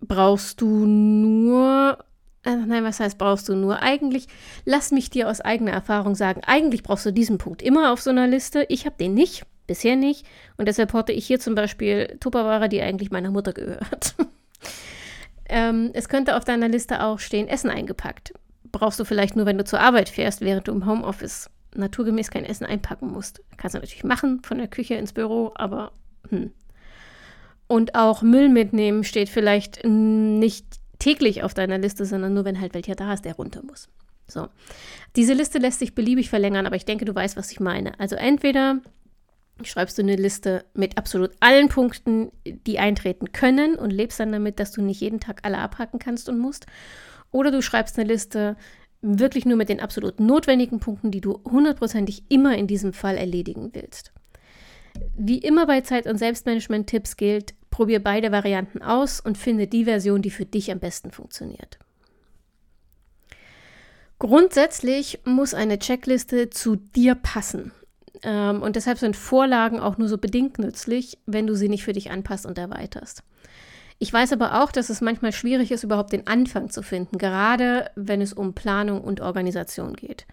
brauchst 0.00 0.60
du 0.60 0.86
nur 0.86 1.98
äh, 2.44 2.56
nein, 2.56 2.84
was 2.84 3.00
heißt 3.00 3.18
brauchst 3.18 3.48
du 3.48 3.56
nur? 3.56 3.82
Eigentlich, 3.82 4.26
lass 4.64 4.90
mich 4.90 5.10
dir 5.10 5.28
aus 5.28 5.40
eigener 5.40 5.72
Erfahrung 5.72 6.14
sagen, 6.14 6.42
eigentlich 6.44 6.82
brauchst 6.82 7.06
du 7.06 7.12
diesen 7.12 7.38
Punkt 7.38 7.62
immer 7.62 7.92
auf 7.92 8.02
so 8.02 8.10
einer 8.10 8.26
Liste. 8.26 8.66
Ich 8.68 8.84
habe 8.86 8.96
den 8.98 9.14
nicht, 9.14 9.44
bisher 9.66 9.96
nicht. 9.96 10.26
Und 10.56 10.68
deshalb 10.68 10.92
horte 10.92 11.12
ich 11.12 11.26
hier 11.26 11.40
zum 11.40 11.54
Beispiel 11.54 12.18
Tupperware, 12.20 12.68
die 12.68 12.82
eigentlich 12.82 13.10
meiner 13.10 13.30
Mutter 13.30 13.52
gehört. 13.52 14.14
ähm, 15.48 15.90
es 15.94 16.08
könnte 16.08 16.36
auf 16.36 16.44
deiner 16.44 16.68
Liste 16.68 17.02
auch 17.02 17.18
stehen, 17.18 17.48
Essen 17.48 17.70
eingepackt. 17.70 18.34
Brauchst 18.72 18.98
du 18.98 19.04
vielleicht 19.04 19.36
nur, 19.36 19.46
wenn 19.46 19.58
du 19.58 19.64
zur 19.64 19.80
Arbeit 19.80 20.08
fährst, 20.08 20.40
während 20.40 20.68
du 20.68 20.72
im 20.72 20.86
Homeoffice 20.86 21.50
naturgemäß 21.74 22.30
kein 22.30 22.44
Essen 22.44 22.66
einpacken 22.66 23.10
musst. 23.10 23.42
Kannst 23.56 23.74
du 23.74 23.78
natürlich 23.78 24.04
machen, 24.04 24.42
von 24.42 24.58
der 24.58 24.68
Küche 24.68 24.94
ins 24.94 25.12
Büro, 25.12 25.52
aber 25.54 25.92
hm. 26.28 26.52
Und 27.66 27.94
auch 27.94 28.22
Müll 28.22 28.48
mitnehmen 28.48 29.04
steht 29.04 29.28
vielleicht 29.28 29.84
nicht 29.84 30.66
täglich 30.98 31.42
auf 31.42 31.54
deiner 31.54 31.78
Liste, 31.78 32.04
sondern 32.04 32.34
nur, 32.34 32.44
wenn 32.44 32.60
halt 32.60 32.74
welcher 32.74 32.94
da 32.94 33.12
ist, 33.12 33.24
der 33.24 33.36
runter 33.36 33.62
muss. 33.64 33.88
So. 34.28 34.48
Diese 35.16 35.34
Liste 35.34 35.58
lässt 35.58 35.78
sich 35.78 35.94
beliebig 35.94 36.30
verlängern, 36.30 36.66
aber 36.66 36.76
ich 36.76 36.84
denke, 36.84 37.04
du 37.04 37.14
weißt, 37.14 37.36
was 37.36 37.50
ich 37.50 37.60
meine. 37.60 37.98
Also 37.98 38.16
entweder 38.16 38.80
schreibst 39.62 39.98
du 39.98 40.02
eine 40.02 40.16
Liste 40.16 40.64
mit 40.74 40.98
absolut 40.98 41.30
allen 41.40 41.68
Punkten, 41.68 42.32
die 42.44 42.78
eintreten 42.78 43.32
können 43.32 43.76
und 43.76 43.90
lebst 43.90 44.18
dann 44.18 44.32
damit, 44.32 44.58
dass 44.58 44.72
du 44.72 44.82
nicht 44.82 45.00
jeden 45.00 45.20
Tag 45.20 45.40
alle 45.42 45.58
abhaken 45.58 45.98
kannst 45.98 46.28
und 46.28 46.38
musst. 46.38 46.66
Oder 47.30 47.50
du 47.50 47.62
schreibst 47.62 47.98
eine 47.98 48.08
Liste 48.08 48.56
wirklich 49.00 49.44
nur 49.44 49.56
mit 49.56 49.68
den 49.68 49.80
absolut 49.80 50.18
notwendigen 50.18 50.80
Punkten, 50.80 51.10
die 51.10 51.20
du 51.20 51.40
hundertprozentig 51.44 52.24
immer 52.28 52.56
in 52.56 52.66
diesem 52.66 52.92
Fall 52.92 53.16
erledigen 53.16 53.70
willst. 53.72 54.12
Wie 55.16 55.38
immer 55.38 55.66
bei 55.66 55.82
Zeit- 55.82 56.06
und 56.06 56.18
Selbstmanagement-Tipps 56.18 57.16
gilt, 57.16 57.54
probier 57.70 58.02
beide 58.02 58.32
Varianten 58.32 58.82
aus 58.82 59.20
und 59.20 59.36
finde 59.36 59.66
die 59.66 59.84
Version, 59.84 60.22
die 60.22 60.30
für 60.30 60.46
dich 60.46 60.70
am 60.70 60.78
besten 60.78 61.10
funktioniert. 61.10 61.78
Grundsätzlich 64.18 65.20
muss 65.24 65.54
eine 65.54 65.78
Checkliste 65.78 66.48
zu 66.48 66.76
dir 66.76 67.14
passen. 67.14 67.72
Ähm, 68.22 68.62
und 68.62 68.76
deshalb 68.76 68.98
sind 68.98 69.16
Vorlagen 69.16 69.80
auch 69.80 69.98
nur 69.98 70.08
so 70.08 70.18
bedingt 70.18 70.58
nützlich, 70.58 71.18
wenn 71.26 71.46
du 71.46 71.54
sie 71.54 71.68
nicht 71.68 71.84
für 71.84 71.92
dich 71.92 72.10
anpasst 72.10 72.46
und 72.46 72.58
erweiterst. 72.58 73.22
Ich 73.98 74.12
weiß 74.12 74.32
aber 74.32 74.62
auch, 74.62 74.72
dass 74.72 74.90
es 74.90 75.00
manchmal 75.00 75.32
schwierig 75.32 75.70
ist, 75.70 75.84
überhaupt 75.84 76.12
den 76.12 76.26
Anfang 76.26 76.70
zu 76.70 76.82
finden, 76.82 77.18
gerade 77.18 77.90
wenn 77.94 78.20
es 78.20 78.32
um 78.32 78.54
Planung 78.54 79.00
und 79.00 79.20
Organisation 79.20 79.94
geht. 79.94 80.26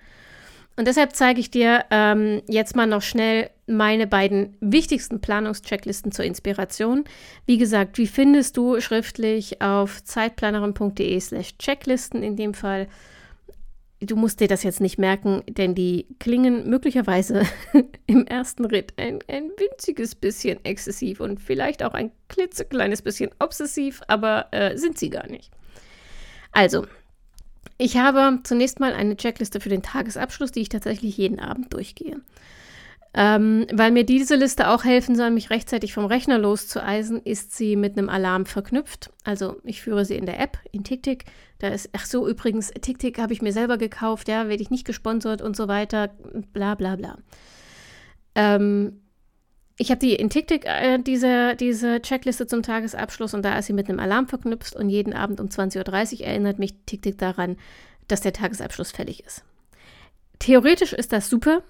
Und 0.77 0.87
deshalb 0.87 1.15
zeige 1.15 1.39
ich 1.39 1.51
dir 1.51 1.85
ähm, 1.91 2.41
jetzt 2.47 2.75
mal 2.75 2.87
noch 2.87 3.01
schnell 3.01 3.49
meine 3.67 4.07
beiden 4.07 4.55
wichtigsten 4.61 5.19
Planungschecklisten 5.19 6.11
zur 6.11 6.25
Inspiration. 6.25 7.03
Wie 7.45 7.57
gesagt, 7.57 7.97
wie 7.97 8.07
findest 8.07 8.57
du 8.57 8.79
schriftlich 8.79 9.61
auf 9.61 10.03
zeitplanerin.de 10.03 11.19
slash 11.19 11.57
Checklisten 11.57 12.23
in 12.23 12.35
dem 12.35 12.53
Fall. 12.53 12.87
Du 14.03 14.15
musst 14.15 14.39
dir 14.39 14.47
das 14.47 14.63
jetzt 14.63 14.81
nicht 14.81 14.97
merken, 14.97 15.43
denn 15.47 15.75
die 15.75 16.07
klingen 16.19 16.67
möglicherweise 16.67 17.43
im 18.07 18.25
ersten 18.25 18.65
Ritt 18.65 18.93
ein, 18.97 19.19
ein 19.27 19.51
winziges 19.57 20.15
bisschen 20.15 20.63
exzessiv 20.65 21.19
und 21.19 21.39
vielleicht 21.39 21.83
auch 21.83 21.93
ein 21.93 22.11
klitzekleines 22.27 23.03
bisschen 23.03 23.29
obsessiv, 23.37 24.01
aber 24.07 24.47
äh, 24.51 24.75
sind 24.75 24.97
sie 24.97 25.11
gar 25.11 25.27
nicht. 25.27 25.51
Also, 26.51 26.87
ich 27.77 27.97
habe 27.97 28.39
zunächst 28.43 28.79
mal 28.79 28.93
eine 28.93 29.17
Checkliste 29.17 29.59
für 29.59 29.69
den 29.69 29.83
Tagesabschluss, 29.83 30.51
die 30.51 30.61
ich 30.61 30.69
tatsächlich 30.69 31.17
jeden 31.17 31.39
Abend 31.39 31.71
durchgehe. 31.71 32.21
Ähm, 33.13 33.67
weil 33.73 33.91
mir 33.91 34.05
diese 34.05 34.35
Liste 34.35 34.69
auch 34.69 34.85
helfen 34.85 35.15
soll, 35.15 35.31
mich 35.31 35.49
rechtzeitig 35.49 35.93
vom 35.93 36.05
Rechner 36.05 36.37
loszueisen, 36.37 37.21
ist 37.21 37.55
sie 37.55 37.75
mit 37.75 37.97
einem 37.97 38.07
Alarm 38.07 38.45
verknüpft. 38.45 39.11
Also 39.25 39.57
ich 39.65 39.81
führe 39.81 40.05
sie 40.05 40.15
in 40.15 40.25
der 40.25 40.39
App, 40.39 40.57
in 40.71 40.85
TickTick. 40.85 41.25
Da 41.59 41.67
ist, 41.67 41.89
ach 41.91 42.05
so, 42.05 42.27
übrigens, 42.27 42.71
TickTick 42.71 43.19
habe 43.19 43.33
ich 43.33 43.41
mir 43.41 43.51
selber 43.51 43.77
gekauft, 43.77 44.29
ja, 44.29 44.47
werde 44.47 44.63
ich 44.63 44.69
nicht 44.69 44.85
gesponsert 44.85 45.41
und 45.41 45.57
so 45.57 45.67
weiter, 45.67 46.11
bla 46.53 46.75
bla 46.75 46.95
bla. 46.95 47.17
Ähm, 48.35 49.01
ich 49.77 49.89
habe 49.89 49.99
die 49.99 50.15
in 50.15 50.29
TickTick, 50.29 50.65
äh, 50.65 50.99
diese, 50.99 51.55
diese 51.57 52.01
Checkliste 52.01 52.47
zum 52.47 52.63
Tagesabschluss 52.63 53.33
und 53.33 53.43
da 53.43 53.57
ist 53.57 53.65
sie 53.65 53.73
mit 53.73 53.89
einem 53.89 53.99
Alarm 53.99 54.27
verknüpft 54.27 54.75
und 54.75 54.89
jeden 54.89 55.13
Abend 55.13 55.41
um 55.41 55.47
20.30 55.47 56.21
Uhr 56.21 56.27
erinnert 56.27 56.59
mich 56.59 56.75
TickTick 56.85 57.17
daran, 57.17 57.57
dass 58.07 58.21
der 58.21 58.31
Tagesabschluss 58.31 58.91
fällig 58.91 59.25
ist. 59.25 59.43
Theoretisch 60.39 60.93
ist 60.93 61.11
das 61.11 61.29
super, 61.29 61.61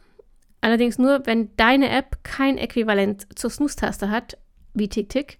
allerdings 0.61 0.97
nur, 0.97 1.25
wenn 1.25 1.55
deine 1.57 1.89
App 1.89 2.23
kein 2.23 2.57
Äquivalent 2.57 3.27
zur 3.37 3.49
Snooze-Taste 3.49 4.09
hat, 4.09 4.37
wie 4.73 4.87
TickTick. 4.87 5.37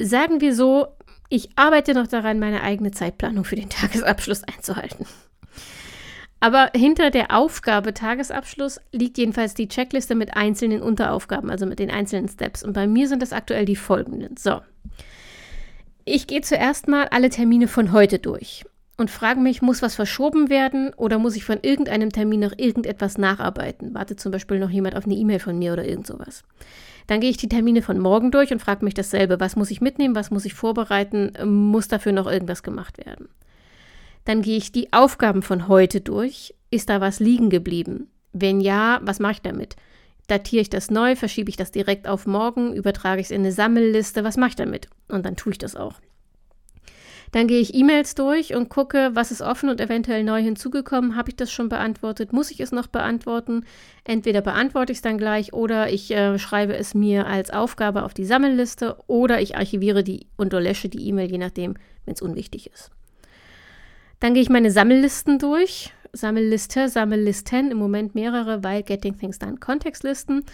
Sagen 0.00 0.40
wir 0.40 0.54
so, 0.54 0.88
ich 1.28 1.50
arbeite 1.56 1.94
noch 1.94 2.06
daran, 2.06 2.38
meine 2.38 2.62
eigene 2.62 2.90
Zeitplanung 2.90 3.44
für 3.44 3.56
den 3.56 3.68
Tagesabschluss 3.68 4.44
einzuhalten. 4.44 5.06
Aber 6.40 6.70
hinter 6.74 7.10
der 7.10 7.36
Aufgabe 7.36 7.94
Tagesabschluss 7.94 8.80
liegt 8.92 9.18
jedenfalls 9.18 9.54
die 9.54 9.66
Checkliste 9.66 10.14
mit 10.14 10.36
einzelnen 10.36 10.82
Unteraufgaben, 10.82 11.50
also 11.50 11.66
mit 11.66 11.80
den 11.80 11.90
einzelnen 11.90 12.28
Steps. 12.28 12.62
Und 12.62 12.74
bei 12.74 12.86
mir 12.86 13.08
sind 13.08 13.22
das 13.22 13.32
aktuell 13.32 13.64
die 13.64 13.74
folgenden. 13.74 14.36
So. 14.36 14.60
Ich 16.04 16.28
gehe 16.28 16.40
zuerst 16.42 16.86
mal 16.86 17.08
alle 17.08 17.28
Termine 17.28 17.66
von 17.66 17.92
heute 17.92 18.20
durch 18.20 18.64
und 18.98 19.10
frage 19.10 19.40
mich, 19.40 19.62
muss 19.62 19.80
was 19.80 19.94
verschoben 19.94 20.50
werden 20.50 20.92
oder 20.96 21.18
muss 21.18 21.36
ich 21.36 21.44
von 21.44 21.60
irgendeinem 21.62 22.10
Termin 22.10 22.40
noch 22.40 22.52
irgendetwas 22.56 23.16
nacharbeiten? 23.16 23.94
Wartet 23.94 24.20
zum 24.20 24.32
Beispiel 24.32 24.58
noch 24.58 24.70
jemand 24.70 24.96
auf 24.96 25.04
eine 25.04 25.14
E-Mail 25.14 25.38
von 25.38 25.58
mir 25.58 25.72
oder 25.72 25.86
irgend 25.86 26.06
sowas. 26.06 26.42
Dann 27.06 27.20
gehe 27.20 27.30
ich 27.30 27.36
die 27.38 27.48
Termine 27.48 27.80
von 27.80 28.00
morgen 28.00 28.32
durch 28.32 28.52
und 28.52 28.60
frage 28.60 28.84
mich 28.84 28.94
dasselbe. 28.94 29.40
Was 29.40 29.56
muss 29.56 29.70
ich 29.70 29.80
mitnehmen? 29.80 30.16
Was 30.16 30.30
muss 30.30 30.44
ich 30.44 30.52
vorbereiten? 30.52 31.32
Muss 31.44 31.88
dafür 31.88 32.12
noch 32.12 32.26
irgendwas 32.26 32.62
gemacht 32.62 32.98
werden? 32.98 33.28
Dann 34.24 34.42
gehe 34.42 34.58
ich 34.58 34.72
die 34.72 34.92
Aufgaben 34.92 35.42
von 35.42 35.68
heute 35.68 36.00
durch. 36.00 36.54
Ist 36.70 36.90
da 36.90 37.00
was 37.00 37.20
liegen 37.20 37.50
geblieben? 37.50 38.08
Wenn 38.32 38.60
ja, 38.60 39.00
was 39.02 39.20
mache 39.20 39.32
ich 39.32 39.42
damit? 39.42 39.76
Datiere 40.26 40.60
ich 40.60 40.70
das 40.70 40.90
neu, 40.90 41.16
verschiebe 41.16 41.48
ich 41.48 41.56
das 41.56 41.70
direkt 41.70 42.06
auf 42.06 42.26
morgen, 42.26 42.74
übertrage 42.74 43.20
ich 43.20 43.28
es 43.28 43.30
in 43.30 43.40
eine 43.40 43.52
Sammelliste, 43.52 44.24
was 44.24 44.36
mache 44.36 44.50
ich 44.50 44.56
damit? 44.56 44.88
Und 45.08 45.24
dann 45.24 45.36
tue 45.36 45.52
ich 45.52 45.58
das 45.58 45.76
auch. 45.76 45.94
Dann 47.32 47.46
gehe 47.46 47.60
ich 47.60 47.74
E-Mails 47.74 48.14
durch 48.14 48.54
und 48.54 48.68
gucke, 48.68 49.10
was 49.14 49.30
ist 49.30 49.42
offen 49.42 49.68
und 49.68 49.80
eventuell 49.80 50.24
neu 50.24 50.42
hinzugekommen. 50.42 51.16
Habe 51.16 51.30
ich 51.30 51.36
das 51.36 51.52
schon 51.52 51.68
beantwortet? 51.68 52.32
Muss 52.32 52.50
ich 52.50 52.60
es 52.60 52.72
noch 52.72 52.86
beantworten? 52.86 53.64
Entweder 54.04 54.40
beantworte 54.40 54.92
ich 54.92 54.98
es 54.98 55.02
dann 55.02 55.18
gleich 55.18 55.52
oder 55.52 55.90
ich 55.90 56.10
äh, 56.10 56.38
schreibe 56.38 56.76
es 56.76 56.94
mir 56.94 57.26
als 57.26 57.50
Aufgabe 57.50 58.04
auf 58.04 58.14
die 58.14 58.24
Sammelliste 58.24 58.96
oder 59.06 59.40
ich 59.40 59.56
archiviere 59.56 60.02
die 60.02 60.26
und 60.36 60.52
lösche 60.52 60.88
die 60.88 61.06
E-Mail, 61.08 61.30
je 61.30 61.38
nachdem, 61.38 61.74
wenn 62.04 62.14
es 62.14 62.22
unwichtig 62.22 62.70
ist. 62.72 62.90
Dann 64.20 64.34
gehe 64.34 64.42
ich 64.42 64.48
meine 64.48 64.70
Sammellisten 64.70 65.38
durch, 65.38 65.92
Sammelliste, 66.12 66.88
Sammellisten, 66.88 67.70
im 67.70 67.78
Moment 67.78 68.14
mehrere, 68.14 68.64
weil 68.64 68.82
Getting 68.82 69.16
Things 69.18 69.38
Done 69.38 69.58
Kontextlisten. 69.58 70.44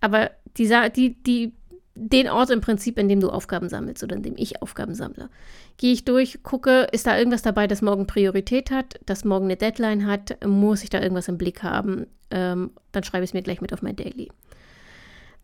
Aber 0.00 0.30
die, 0.56 0.68
die, 0.94 1.22
die, 1.22 1.52
den 1.94 2.28
Ort 2.28 2.50
im 2.50 2.60
Prinzip, 2.60 2.98
in 2.98 3.08
dem 3.08 3.20
du 3.20 3.30
Aufgaben 3.30 3.68
sammelst 3.68 4.02
oder 4.02 4.16
in 4.16 4.22
dem 4.22 4.34
ich 4.36 4.62
Aufgaben 4.62 4.94
sammle. 4.94 5.30
Gehe 5.76 5.92
ich 5.92 6.04
durch, 6.04 6.42
gucke, 6.42 6.88
ist 6.92 7.06
da 7.06 7.16
irgendwas 7.16 7.42
dabei, 7.42 7.66
das 7.66 7.82
morgen 7.82 8.06
Priorität 8.06 8.70
hat, 8.70 8.98
das 9.06 9.24
morgen 9.24 9.44
eine 9.44 9.56
Deadline 9.56 10.06
hat, 10.06 10.36
muss 10.44 10.82
ich 10.82 10.90
da 10.90 11.00
irgendwas 11.00 11.28
im 11.28 11.38
Blick 11.38 11.62
haben, 11.62 12.06
ähm, 12.30 12.72
dann 12.92 13.04
schreibe 13.04 13.24
ich 13.24 13.30
es 13.30 13.34
mir 13.34 13.42
gleich 13.42 13.60
mit 13.60 13.72
auf 13.72 13.82
mein 13.82 13.96
Daily. 13.96 14.28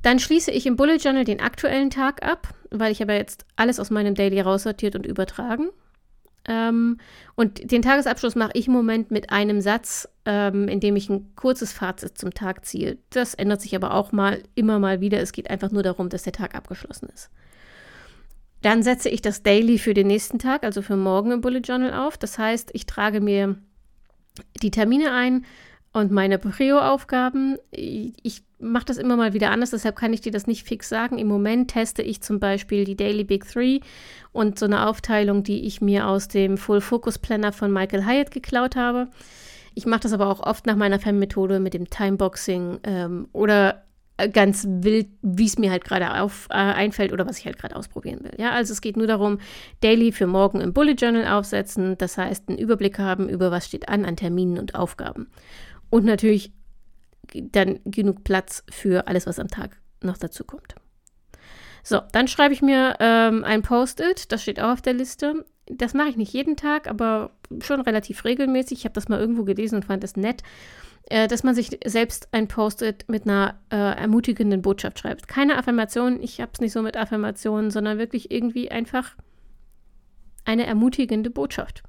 Dann 0.02 0.18
schließe 0.18 0.50
ich 0.50 0.66
im 0.66 0.76
Bullet 0.76 0.96
Journal 0.96 1.24
den 1.24 1.40
aktuellen 1.40 1.90
Tag 1.90 2.24
ab, 2.24 2.54
weil 2.70 2.90
ich 2.90 3.00
habe 3.00 3.12
jetzt 3.12 3.44
alles 3.56 3.78
aus 3.78 3.90
meinem 3.90 4.14
Daily 4.14 4.40
raussortiert 4.40 4.96
und 4.96 5.06
übertragen. 5.06 5.68
Ähm, 6.46 6.98
und 7.34 7.70
den 7.70 7.82
Tagesabschluss 7.82 8.34
mache 8.34 8.52
ich 8.54 8.66
im 8.66 8.72
Moment 8.72 9.10
mit 9.10 9.30
einem 9.30 9.60
Satz, 9.60 10.08
ähm, 10.24 10.68
in 10.68 10.80
dem 10.80 10.96
ich 10.96 11.08
ein 11.08 11.34
kurzes 11.36 11.72
Fazit 11.72 12.16
zum 12.16 12.32
Tag 12.32 12.64
ziehe. 12.64 12.98
Das 13.10 13.34
ändert 13.34 13.60
sich 13.60 13.76
aber 13.76 13.94
auch 13.94 14.12
mal 14.12 14.42
immer 14.54 14.78
mal 14.78 15.00
wieder. 15.00 15.20
Es 15.20 15.32
geht 15.32 15.50
einfach 15.50 15.70
nur 15.70 15.82
darum, 15.82 16.08
dass 16.08 16.22
der 16.22 16.32
Tag 16.32 16.54
abgeschlossen 16.54 17.08
ist. 17.14 17.30
Dann 18.62 18.82
setze 18.82 19.08
ich 19.08 19.22
das 19.22 19.42
Daily 19.42 19.78
für 19.78 19.94
den 19.94 20.06
nächsten 20.06 20.38
Tag, 20.38 20.64
also 20.64 20.82
für 20.82 20.96
morgen 20.96 21.30
im 21.30 21.40
Bullet 21.40 21.60
Journal 21.60 21.94
auf. 21.94 22.18
Das 22.18 22.38
heißt, 22.38 22.70
ich 22.74 22.86
trage 22.86 23.20
mir 23.20 23.56
die 24.62 24.70
Termine 24.70 25.12
ein, 25.12 25.44
und 25.92 26.12
meine 26.12 26.38
Prio-Aufgaben, 26.38 27.58
ich 27.72 28.42
mache 28.60 28.84
das 28.84 28.96
immer 28.96 29.16
mal 29.16 29.32
wieder 29.32 29.50
anders, 29.50 29.70
deshalb 29.70 29.96
kann 29.96 30.12
ich 30.12 30.20
dir 30.20 30.30
das 30.30 30.46
nicht 30.46 30.64
fix 30.64 30.88
sagen. 30.88 31.18
Im 31.18 31.26
Moment 31.26 31.70
teste 31.70 32.02
ich 32.02 32.22
zum 32.22 32.38
Beispiel 32.38 32.84
die 32.84 32.96
Daily 32.96 33.24
Big 33.24 33.50
Three 33.50 33.80
und 34.32 34.58
so 34.58 34.66
eine 34.66 34.86
Aufteilung, 34.86 35.42
die 35.42 35.66
ich 35.66 35.80
mir 35.80 36.06
aus 36.06 36.28
dem 36.28 36.58
Full 36.58 36.80
Focus 36.80 37.18
Planner 37.18 37.52
von 37.52 37.72
Michael 37.72 38.06
Hyatt 38.06 38.30
geklaut 38.30 38.76
habe. 38.76 39.08
Ich 39.74 39.86
mache 39.86 40.00
das 40.00 40.12
aber 40.12 40.28
auch 40.28 40.40
oft 40.40 40.66
nach 40.66 40.76
meiner 40.76 41.00
Fan-Methode 41.00 41.58
mit 41.58 41.74
dem 41.74 41.90
Timeboxing 41.90 42.80
ähm, 42.84 43.28
oder 43.32 43.82
ganz 44.28 44.66
wild, 44.68 45.08
wie 45.22 45.46
es 45.46 45.58
mir 45.58 45.70
halt 45.70 45.84
gerade 45.84 46.04
äh, 46.04 46.54
einfällt 46.54 47.12
oder 47.12 47.26
was 47.26 47.38
ich 47.38 47.46
halt 47.46 47.58
gerade 47.58 47.76
ausprobieren 47.76 48.22
will. 48.22 48.32
Ja, 48.38 48.50
also 48.50 48.72
es 48.72 48.80
geht 48.80 48.96
nur 48.96 49.06
darum, 49.06 49.38
Daily 49.80 50.12
für 50.12 50.26
morgen 50.26 50.60
im 50.60 50.72
Bullet 50.72 50.94
Journal 50.94 51.26
aufsetzen, 51.26 51.96
das 51.98 52.18
heißt 52.18 52.48
einen 52.48 52.58
Überblick 52.58 52.98
haben 52.98 53.28
über 53.28 53.50
was 53.50 53.66
steht 53.66 53.88
an 53.88 54.04
an 54.04 54.16
Terminen 54.16 54.58
und 54.58 54.74
Aufgaben. 54.74 55.28
Und 55.90 56.04
natürlich 56.04 56.52
dann 57.34 57.80
genug 57.84 58.24
Platz 58.24 58.64
für 58.70 59.06
alles, 59.08 59.26
was 59.26 59.38
am 59.38 59.48
Tag 59.48 59.76
noch 60.02 60.16
dazu 60.16 60.44
kommt. 60.44 60.74
So, 61.82 62.00
dann 62.12 62.28
schreibe 62.28 62.54
ich 62.54 62.62
mir 62.62 62.96
ähm, 63.00 63.44
ein 63.44 63.62
Post-it, 63.62 64.32
das 64.32 64.42
steht 64.42 64.60
auch 64.60 64.72
auf 64.72 64.82
der 64.82 64.92
Liste. 64.92 65.44
Das 65.66 65.94
mache 65.94 66.08
ich 66.08 66.16
nicht 66.16 66.32
jeden 66.32 66.56
Tag, 66.56 66.88
aber 66.88 67.30
schon 67.60 67.80
relativ 67.80 68.24
regelmäßig. 68.24 68.78
Ich 68.78 68.84
habe 68.84 68.92
das 68.92 69.08
mal 69.08 69.20
irgendwo 69.20 69.44
gelesen 69.44 69.76
und 69.76 69.84
fand 69.84 70.04
es 70.04 70.16
nett, 70.16 70.42
äh, 71.04 71.26
dass 71.26 71.42
man 71.42 71.54
sich 71.54 71.78
selbst 71.84 72.28
ein 72.32 72.48
Post-it 72.48 73.08
mit 73.08 73.24
einer 73.24 73.60
äh, 73.70 73.76
ermutigenden 73.76 74.62
Botschaft 74.62 74.98
schreibt. 74.98 75.28
Keine 75.28 75.56
Affirmation, 75.56 76.20
ich 76.22 76.40
habe 76.40 76.50
es 76.52 76.60
nicht 76.60 76.72
so 76.72 76.82
mit 76.82 76.96
Affirmationen, 76.96 77.70
sondern 77.70 77.98
wirklich 77.98 78.30
irgendwie 78.30 78.70
einfach 78.70 79.16
eine 80.44 80.66
ermutigende 80.66 81.30
Botschaft. 81.30 81.82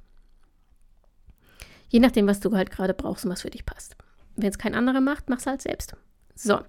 Je 1.92 2.00
nachdem, 2.00 2.26
was 2.26 2.40
du 2.40 2.56
halt 2.56 2.70
gerade 2.70 2.94
brauchst 2.94 3.26
und 3.26 3.30
was 3.30 3.42
für 3.42 3.50
dich 3.50 3.66
passt. 3.66 3.96
Wenn 4.34 4.48
es 4.48 4.58
kein 4.58 4.74
anderer 4.74 5.02
macht, 5.02 5.28
mach 5.28 5.38
es 5.38 5.46
halt 5.46 5.60
selbst. 5.60 5.94
So. 6.34 6.60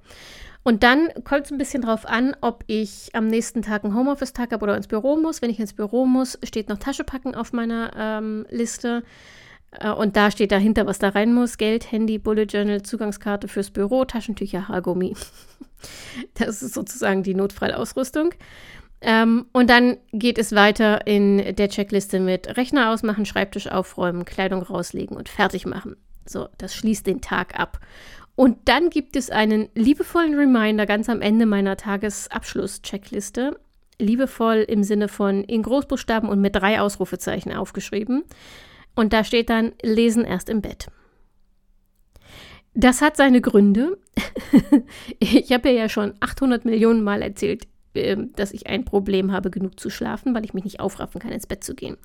Und 0.64 0.84
dann 0.84 1.10
kommt 1.24 1.46
es 1.46 1.52
ein 1.52 1.58
bisschen 1.58 1.82
drauf 1.82 2.06
an, 2.06 2.36
ob 2.42 2.66
ich 2.68 3.10
am 3.14 3.28
nächsten 3.28 3.62
Tag 3.62 3.86
einen 3.86 3.96
Homeoffice-Tag 3.96 4.52
habe 4.52 4.64
oder 4.64 4.76
ins 4.76 4.88
Büro 4.88 5.16
muss. 5.16 5.42
Wenn 5.42 5.50
ich 5.50 5.62
ins 5.62 5.72
Büro 5.72 6.06
muss, 6.06 6.38
steht 6.44 6.68
noch 6.68 6.78
Tasche 6.78 7.06
packen 7.06 7.36
auf 7.36 7.54
meiner 7.54 7.92
ähm, 7.96 8.46
Liste. 8.50 9.04
Äh, 9.72 9.92
und 9.92 10.18
da 10.18 10.30
steht 10.30 10.52
dahinter, 10.52 10.86
was 10.86 11.00
da 11.00 11.10
rein 11.10 11.34
muss. 11.34 11.58
Geld, 11.58 11.90
Handy, 11.90 12.18
Bullet 12.18 12.48
Journal, 12.50 12.82
Zugangskarte 12.82 13.48
fürs 13.48 13.72
Büro, 13.72 14.04
Taschentücher, 14.04 14.68
Haargummi. 14.68 15.16
das 16.34 16.62
ist 16.62 16.74
sozusagen 16.74 17.24
die 17.24 17.34
Notfallausrüstung. 17.34 18.34
Ähm, 19.06 19.48
und 19.52 19.70
dann 19.70 19.98
geht 20.14 20.38
es 20.38 20.56
weiter 20.56 21.06
in 21.06 21.56
der 21.56 21.68
Checkliste 21.68 22.22
mit 22.22 22.56
Rechner 22.56 22.90
ausmachen, 22.90 23.26
Schreibtisch 23.26 23.68
aufräumen, 23.68 24.24
Kleidung 24.24 24.64
rauslegen 24.64 25.18
und 25.18 25.28
fertig 25.28 25.66
machen. 25.66 25.98
So, 26.26 26.48
das 26.58 26.74
schließt 26.74 27.06
den 27.06 27.20
Tag 27.20 27.60
ab. 27.60 27.80
Und 28.36 28.58
dann 28.66 28.90
gibt 28.90 29.18
es 29.18 29.30
einen 29.30 29.68
liebevollen 29.76 30.36
Reminder 30.36 30.86
ganz 30.86 31.10
am 31.10 31.22
Ende 31.22 31.46
meiner 31.46 31.76
Tagesabschluss-Checkliste. 31.76 33.60
Liebevoll 34.00 34.66
im 34.68 34.84
Sinne 34.84 35.10
von 35.10 35.44
in 35.44 35.64
Großbuchstaben 35.64 36.30
und 36.30 36.40
mit 36.40 36.56
drei 36.56 36.80
Ausrufezeichen 36.80 37.52
aufgeschrieben. 37.52 38.24
Und 38.96 39.12
da 39.12 39.26
steht 39.26 39.50
dann 39.50 39.74
Lesen 39.82 40.24
erst 40.24 40.50
im 40.50 40.62
Bett. 40.62 40.88
Das 42.74 43.02
hat 43.02 43.18
seine 43.18 43.42
Gründe. 43.42 44.00
ich 45.20 45.52
habe 45.52 45.72
ja 45.72 45.90
schon 45.90 46.14
800 46.22 46.64
Millionen 46.64 47.04
Mal 47.04 47.22
erzählt, 47.22 47.68
dass 47.94 48.52
ich 48.52 48.68
ein 48.68 48.86
Problem 48.86 49.32
habe, 49.32 49.50
genug 49.50 49.80
zu 49.80 49.90
schlafen, 49.90 50.34
weil 50.34 50.46
ich 50.46 50.54
mich 50.54 50.64
nicht 50.64 50.80
aufraffen 50.80 51.22
kann, 51.22 51.32
ins 51.32 51.48
Bett 51.48 51.64
zu 51.64 51.76
gehen. 51.76 51.98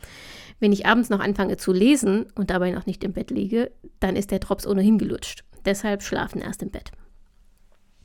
Wenn 0.61 0.73
ich 0.73 0.87
abends 0.87 1.09
noch 1.09 1.21
anfange 1.21 1.57
zu 1.57 1.73
lesen 1.73 2.27
und 2.35 2.51
dabei 2.51 2.71
noch 2.71 2.87
nicht 2.87 3.05
im 3.05 3.13
Bett 3.13 3.31
liege, 3.31 3.71
dann 4.01 4.17
ist 4.17 4.31
der 4.31 4.39
Drops 4.39 4.67
ohnehin 4.67 4.99
gelutscht. 4.99 5.45
Deshalb 5.65 6.03
schlafen 6.03 6.41
erst 6.41 6.63
im 6.63 6.71
Bett. 6.71 6.91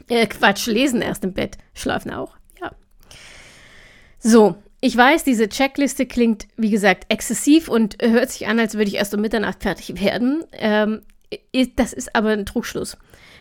Äh, 0.07 0.27
Quatsch, 0.27 0.67
lesen 0.67 1.01
erst 1.01 1.23
im 1.23 1.33
Bett, 1.33 1.57
schlafen 1.73 2.11
auch, 2.11 2.37
ja. 2.59 2.71
So, 4.19 4.55
ich 4.81 4.97
weiß, 4.97 5.23
diese 5.23 5.47
Checkliste 5.47 6.05
klingt, 6.05 6.47
wie 6.57 6.69
gesagt, 6.69 7.05
exzessiv 7.07 7.69
und 7.69 7.97
hört 8.01 8.31
sich 8.31 8.47
an, 8.47 8.59
als 8.59 8.73
würde 8.73 8.89
ich 8.89 8.95
erst 8.95 9.13
um 9.13 9.21
Mitternacht 9.21 9.63
fertig 9.63 10.01
werden. 10.01 10.43
Ähm, 10.51 11.03
das 11.75 11.93
ist 11.93 12.15
aber 12.15 12.29
ein 12.29 12.45
Trugschluss. 12.45 12.97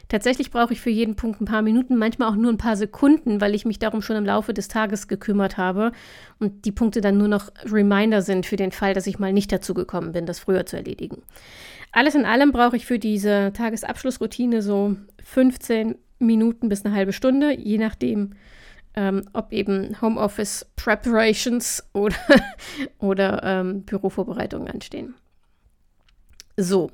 Tatsächlich 0.09 0.51
brauche 0.51 0.75
ich 0.75 0.81
für 0.81 0.91
jeden 0.91 1.17
Punkt 1.17 1.41
ein 1.41 1.47
paar 1.47 1.63
Minuten, 1.63 1.97
manchmal 1.97 2.29
auch 2.29 2.37
nur 2.37 2.53
ein 2.53 2.59
paar 2.59 2.77
Sekunden, 2.77 3.41
weil 3.41 3.55
ich 3.55 3.65
mich 3.65 3.79
darum 3.79 4.03
schon 4.03 4.17
im 4.17 4.27
Laufe 4.27 4.53
des 4.53 4.69
Tages 4.69 5.09
gekümmert 5.09 5.57
habe 5.57 5.93
und 6.39 6.65
die 6.65 6.73
Punkte 6.73 7.01
dann 7.01 7.17
nur 7.17 7.29
noch 7.29 7.51
Reminder 7.65 8.21
sind 8.21 8.45
für 8.45 8.57
den 8.57 8.73
Fall, 8.73 8.95
dass 8.95 9.07
ich 9.07 9.19
mal 9.19 9.33
nicht 9.33 9.51
dazu 9.51 9.73
gekommen 9.75 10.13
bin, 10.13 10.27
das 10.27 10.39
früher 10.39 10.67
zu 10.67 10.77
erledigen. 10.77 11.23
Alles 11.93 12.15
in 12.15 12.25
allem 12.25 12.53
brauche 12.53 12.77
ich 12.77 12.85
für 12.85 12.99
diese 12.99 13.53
Tagesabschlussroutine 13.55 14.61
so 14.61 14.97
15 15.25 15.97
Minuten 16.19 16.69
bis 16.69 16.85
eine 16.85 16.95
halbe 16.95 17.13
Stunde, 17.13 17.59
je 17.59 17.79
nachdem, 17.79 18.35
ähm, 18.95 19.25
ob 19.33 19.53
eben 19.53 20.01
Homeoffice 20.01 20.67
Preparations 20.77 21.89
oder, 21.93 22.17
oder 22.99 23.43
ähm, 23.43 23.83
Bürovorbereitungen 23.85 24.69
anstehen. 24.69 25.15
So, 26.57 26.91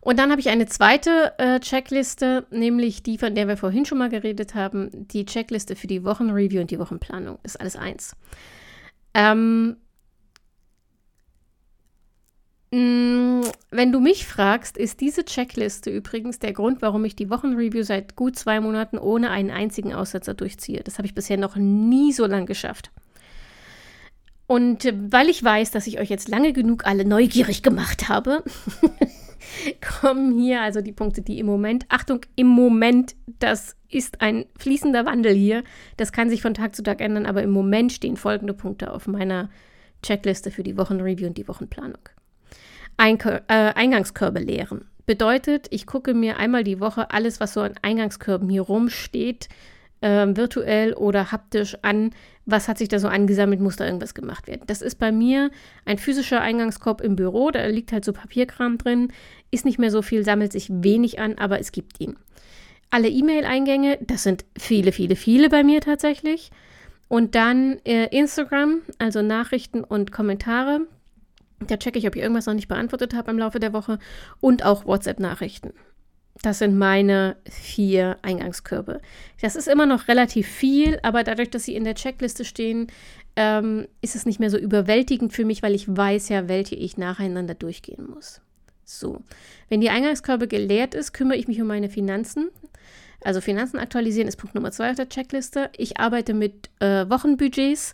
und 0.00 0.18
dann 0.18 0.30
habe 0.30 0.40
ich 0.40 0.48
eine 0.48 0.66
zweite 0.66 1.32
äh, 1.38 1.58
Checkliste, 1.58 2.46
nämlich 2.50 3.02
die, 3.02 3.18
von 3.18 3.34
der 3.34 3.48
wir 3.48 3.56
vorhin 3.56 3.84
schon 3.84 3.98
mal 3.98 4.08
geredet 4.08 4.54
haben, 4.54 4.88
die 4.92 5.24
Checkliste 5.24 5.74
für 5.74 5.88
die 5.88 6.04
Wochenreview 6.04 6.60
und 6.60 6.70
die 6.70 6.78
Wochenplanung. 6.78 7.38
Ist 7.42 7.60
alles 7.60 7.74
eins. 7.74 8.16
Ähm, 9.14 9.76
mh, 12.70 12.78
mm, 12.78 13.42
wenn 13.72 13.90
du 13.90 13.98
mich 13.98 14.26
fragst, 14.26 14.78
ist 14.78 15.00
diese 15.00 15.24
Checkliste 15.24 15.90
übrigens 15.90 16.38
der 16.38 16.52
Grund, 16.52 16.80
warum 16.80 17.04
ich 17.04 17.16
die 17.16 17.30
Wochenreview 17.30 17.82
seit 17.82 18.14
gut 18.14 18.36
zwei 18.36 18.60
Monaten 18.60 18.96
ohne 18.96 19.30
einen 19.30 19.50
einzigen 19.50 19.92
Aussetzer 19.92 20.34
durchziehe. 20.34 20.82
Das 20.84 20.98
habe 20.98 21.06
ich 21.06 21.14
bisher 21.14 21.36
noch 21.36 21.56
nie 21.56 22.12
so 22.12 22.26
lang 22.26 22.46
geschafft. 22.46 22.92
Und 24.50 24.84
äh, 24.84 24.92
weil 25.12 25.28
ich 25.28 25.44
weiß, 25.44 25.70
dass 25.70 25.86
ich 25.86 26.00
euch 26.00 26.10
jetzt 26.10 26.28
lange 26.28 26.52
genug 26.52 26.84
alle 26.84 27.04
neugierig 27.04 27.62
gemacht 27.62 28.08
habe, 28.08 28.42
kommen 30.00 30.36
hier 30.36 30.60
also 30.60 30.80
die 30.80 30.90
Punkte, 30.90 31.22
die 31.22 31.38
im 31.38 31.46
Moment, 31.46 31.86
Achtung, 31.88 32.22
im 32.34 32.48
Moment, 32.48 33.14
das 33.38 33.76
ist 33.88 34.20
ein 34.20 34.46
fließender 34.58 35.06
Wandel 35.06 35.34
hier. 35.34 35.62
Das 35.98 36.10
kann 36.10 36.28
sich 36.28 36.42
von 36.42 36.54
Tag 36.54 36.74
zu 36.74 36.82
Tag 36.82 37.00
ändern, 37.00 37.26
aber 37.26 37.44
im 37.44 37.52
Moment 37.52 37.92
stehen 37.92 38.16
folgende 38.16 38.52
Punkte 38.52 38.92
auf 38.92 39.06
meiner 39.06 39.50
Checkliste 40.02 40.50
für 40.50 40.64
die 40.64 40.76
Wochenreview 40.76 41.28
und 41.28 41.38
die 41.38 41.46
Wochenplanung. 41.46 42.08
Einkör 42.96 43.42
äh, 43.46 43.72
Eingangskörbe 43.74 44.40
leeren. 44.40 44.86
Bedeutet, 45.06 45.68
ich 45.70 45.86
gucke 45.86 46.12
mir 46.12 46.38
einmal 46.38 46.64
die 46.64 46.80
Woche 46.80 47.12
alles, 47.12 47.38
was 47.38 47.52
so 47.52 47.60
an 47.60 47.74
Eingangskörben 47.82 48.48
hier 48.48 48.62
rumsteht, 48.62 49.48
äh, 50.00 50.26
virtuell 50.34 50.94
oder 50.94 51.30
haptisch 51.30 51.76
an, 51.82 52.10
was 52.50 52.68
hat 52.68 52.78
sich 52.78 52.88
da 52.88 52.98
so 52.98 53.08
angesammelt, 53.08 53.60
muss 53.60 53.76
da 53.76 53.84
irgendwas 53.84 54.14
gemacht 54.14 54.46
werden. 54.46 54.62
Das 54.66 54.82
ist 54.82 54.98
bei 54.98 55.12
mir 55.12 55.50
ein 55.84 55.98
physischer 55.98 56.40
Eingangskorb 56.40 57.00
im 57.00 57.16
Büro, 57.16 57.50
da 57.50 57.64
liegt 57.66 57.92
halt 57.92 58.04
so 58.04 58.12
Papierkram 58.12 58.78
drin, 58.78 59.12
ist 59.50 59.64
nicht 59.64 59.78
mehr 59.78 59.90
so 59.90 60.02
viel, 60.02 60.24
sammelt 60.24 60.52
sich 60.52 60.68
wenig 60.70 61.20
an, 61.20 61.38
aber 61.38 61.60
es 61.60 61.72
gibt 61.72 62.00
ihn. 62.00 62.16
Alle 62.90 63.08
E-Mail-Eingänge, 63.08 63.98
das 64.00 64.24
sind 64.24 64.44
viele, 64.58 64.92
viele, 64.92 65.16
viele 65.16 65.48
bei 65.48 65.62
mir 65.62 65.80
tatsächlich. 65.80 66.50
Und 67.08 67.34
dann 67.34 67.78
äh, 67.84 68.06
Instagram, 68.16 68.82
also 68.98 69.22
Nachrichten 69.22 69.82
und 69.82 70.12
Kommentare. 70.12 70.80
Da 71.58 71.76
checke 71.76 71.98
ich, 71.98 72.06
ob 72.06 72.16
ich 72.16 72.22
irgendwas 72.22 72.46
noch 72.46 72.54
nicht 72.54 72.68
beantwortet 72.68 73.14
habe 73.14 73.30
im 73.30 73.38
Laufe 73.38 73.60
der 73.60 73.72
Woche. 73.72 73.98
Und 74.40 74.64
auch 74.64 74.86
WhatsApp-Nachrichten. 74.86 75.72
Das 76.42 76.58
sind 76.58 76.78
meine 76.78 77.36
vier 77.44 78.16
Eingangskörbe. 78.22 79.02
Das 79.42 79.56
ist 79.56 79.68
immer 79.68 79.84
noch 79.84 80.08
relativ 80.08 80.48
viel, 80.48 80.98
aber 81.02 81.22
dadurch, 81.22 81.50
dass 81.50 81.64
sie 81.64 81.74
in 81.74 81.84
der 81.84 81.94
Checkliste 81.94 82.46
stehen, 82.46 82.86
ähm, 83.36 83.86
ist 84.00 84.16
es 84.16 84.24
nicht 84.24 84.40
mehr 84.40 84.50
so 84.50 84.56
überwältigend 84.56 85.32
für 85.32 85.44
mich, 85.44 85.62
weil 85.62 85.74
ich 85.74 85.94
weiß 85.94 86.30
ja, 86.30 86.48
welche 86.48 86.76
ich 86.76 86.96
nacheinander 86.96 87.54
durchgehen 87.54 88.08
muss. 88.08 88.40
So, 88.84 89.20
wenn 89.68 89.80
die 89.80 89.90
Eingangskörbe 89.90 90.48
geleert 90.48 90.94
ist, 90.94 91.12
kümmere 91.12 91.36
ich 91.36 91.46
mich 91.46 91.60
um 91.60 91.68
meine 91.68 91.90
Finanzen. 91.90 92.48
Also 93.22 93.40
Finanzen 93.40 93.78
aktualisieren 93.78 94.26
ist 94.26 94.36
Punkt 94.36 94.54
Nummer 94.54 94.72
zwei 94.72 94.90
auf 94.90 94.96
der 94.96 95.10
Checkliste. 95.10 95.70
Ich 95.76 96.00
arbeite 96.00 96.32
mit 96.32 96.70
äh, 96.80 97.08
Wochenbudgets 97.08 97.92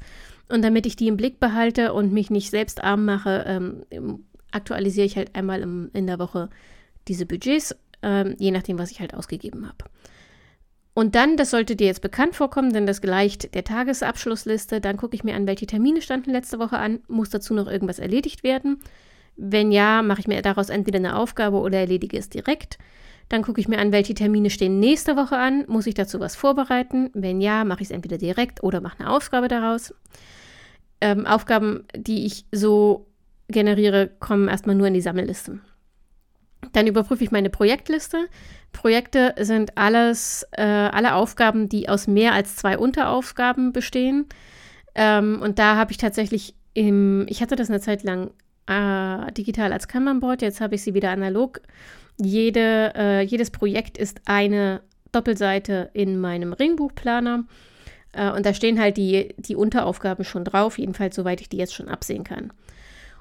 und 0.48 0.62
damit 0.62 0.86
ich 0.86 0.94
die 0.94 1.08
im 1.08 1.16
Blick 1.16 1.40
behalte 1.40 1.92
und 1.92 2.12
mich 2.12 2.30
nicht 2.30 2.50
selbst 2.50 2.82
arm 2.82 3.04
mache, 3.04 3.44
ähm, 3.46 4.24
aktualisiere 4.52 5.04
ich 5.04 5.16
halt 5.16 5.34
einmal 5.34 5.60
im, 5.62 5.90
in 5.92 6.06
der 6.06 6.20
Woche 6.20 6.48
diese 7.08 7.26
Budgets, 7.26 7.74
ähm, 8.06 8.36
je 8.38 8.52
nachdem, 8.52 8.78
was 8.78 8.92
ich 8.92 9.00
halt 9.00 9.12
ausgegeben 9.12 9.66
habe. 9.66 9.90
Und 10.94 11.14
dann, 11.14 11.36
das 11.36 11.50
sollte 11.50 11.76
dir 11.76 11.88
jetzt 11.88 12.00
bekannt 12.00 12.36
vorkommen, 12.36 12.72
denn 12.72 12.86
das 12.86 13.02
gleicht 13.02 13.54
der 13.54 13.64
Tagesabschlussliste. 13.64 14.80
Dann 14.80 14.96
gucke 14.96 15.14
ich 15.14 15.24
mir 15.24 15.34
an, 15.34 15.46
welche 15.46 15.66
Termine 15.66 16.00
standen 16.00 16.30
letzte 16.30 16.58
Woche 16.58 16.78
an. 16.78 17.00
Muss 17.06 17.28
dazu 17.28 17.52
noch 17.52 17.66
irgendwas 17.66 17.98
erledigt 17.98 18.42
werden? 18.44 18.78
Wenn 19.36 19.72
ja, 19.72 20.00
mache 20.00 20.20
ich 20.20 20.28
mir 20.28 20.40
daraus 20.40 20.70
entweder 20.70 20.96
eine 20.98 21.16
Aufgabe 21.16 21.58
oder 21.58 21.80
erledige 21.80 22.16
es 22.16 22.30
direkt. 22.30 22.78
Dann 23.28 23.42
gucke 23.42 23.60
ich 23.60 23.68
mir 23.68 23.78
an, 23.78 23.92
welche 23.92 24.14
Termine 24.14 24.48
stehen 24.48 24.78
nächste 24.78 25.16
Woche 25.16 25.36
an. 25.36 25.64
Muss 25.66 25.86
ich 25.86 25.94
dazu 25.94 26.20
was 26.20 26.36
vorbereiten? 26.36 27.10
Wenn 27.12 27.42
ja, 27.42 27.64
mache 27.64 27.82
ich 27.82 27.88
es 27.88 27.94
entweder 27.94 28.16
direkt 28.16 28.62
oder 28.62 28.80
mache 28.80 29.00
eine 29.00 29.10
Aufgabe 29.10 29.48
daraus. 29.48 29.92
Ähm, 31.02 31.26
Aufgaben, 31.26 31.84
die 31.94 32.24
ich 32.24 32.46
so 32.52 33.06
generiere, 33.48 34.10
kommen 34.18 34.48
erstmal 34.48 34.76
nur 34.76 34.86
in 34.86 34.94
die 34.94 35.02
Sammelliste. 35.02 35.58
Dann 36.72 36.86
überprüfe 36.86 37.24
ich 37.24 37.30
meine 37.30 37.50
Projektliste. 37.50 38.28
Projekte 38.72 39.34
sind 39.38 39.76
alles, 39.76 40.46
äh, 40.52 40.62
alle 40.62 41.14
Aufgaben, 41.14 41.68
die 41.68 41.88
aus 41.88 42.06
mehr 42.06 42.32
als 42.32 42.56
zwei 42.56 42.76
Unteraufgaben 42.78 43.72
bestehen. 43.72 44.26
Ähm, 44.94 45.40
und 45.42 45.58
da 45.58 45.76
habe 45.76 45.92
ich 45.92 45.98
tatsächlich 45.98 46.54
im, 46.74 47.26
ich 47.28 47.40
hatte 47.40 47.56
das 47.56 47.70
eine 47.70 47.80
Zeit 47.80 48.02
lang 48.02 48.30
äh, 48.66 49.32
digital 49.32 49.72
als 49.72 49.88
Kanban-Board, 49.88 50.42
jetzt 50.42 50.60
habe 50.60 50.74
ich 50.74 50.82
sie 50.82 50.94
wieder 50.94 51.10
analog 51.10 51.60
jede, 52.18 52.92
äh, 52.94 53.22
jedes 53.22 53.50
Projekt 53.50 53.98
ist 53.98 54.20
eine 54.24 54.80
Doppelseite 55.12 55.90
in 55.92 56.18
meinem 56.18 56.52
Ringbuchplaner. 56.52 57.44
Äh, 58.12 58.30
und 58.30 58.46
da 58.46 58.54
stehen 58.54 58.80
halt 58.80 58.96
die, 58.96 59.34
die 59.38 59.56
Unteraufgaben 59.56 60.24
schon 60.24 60.44
drauf, 60.44 60.78
jedenfalls 60.78 61.16
soweit 61.16 61.40
ich 61.40 61.48
die 61.48 61.58
jetzt 61.58 61.74
schon 61.74 61.88
absehen 61.88 62.24
kann. 62.24 62.52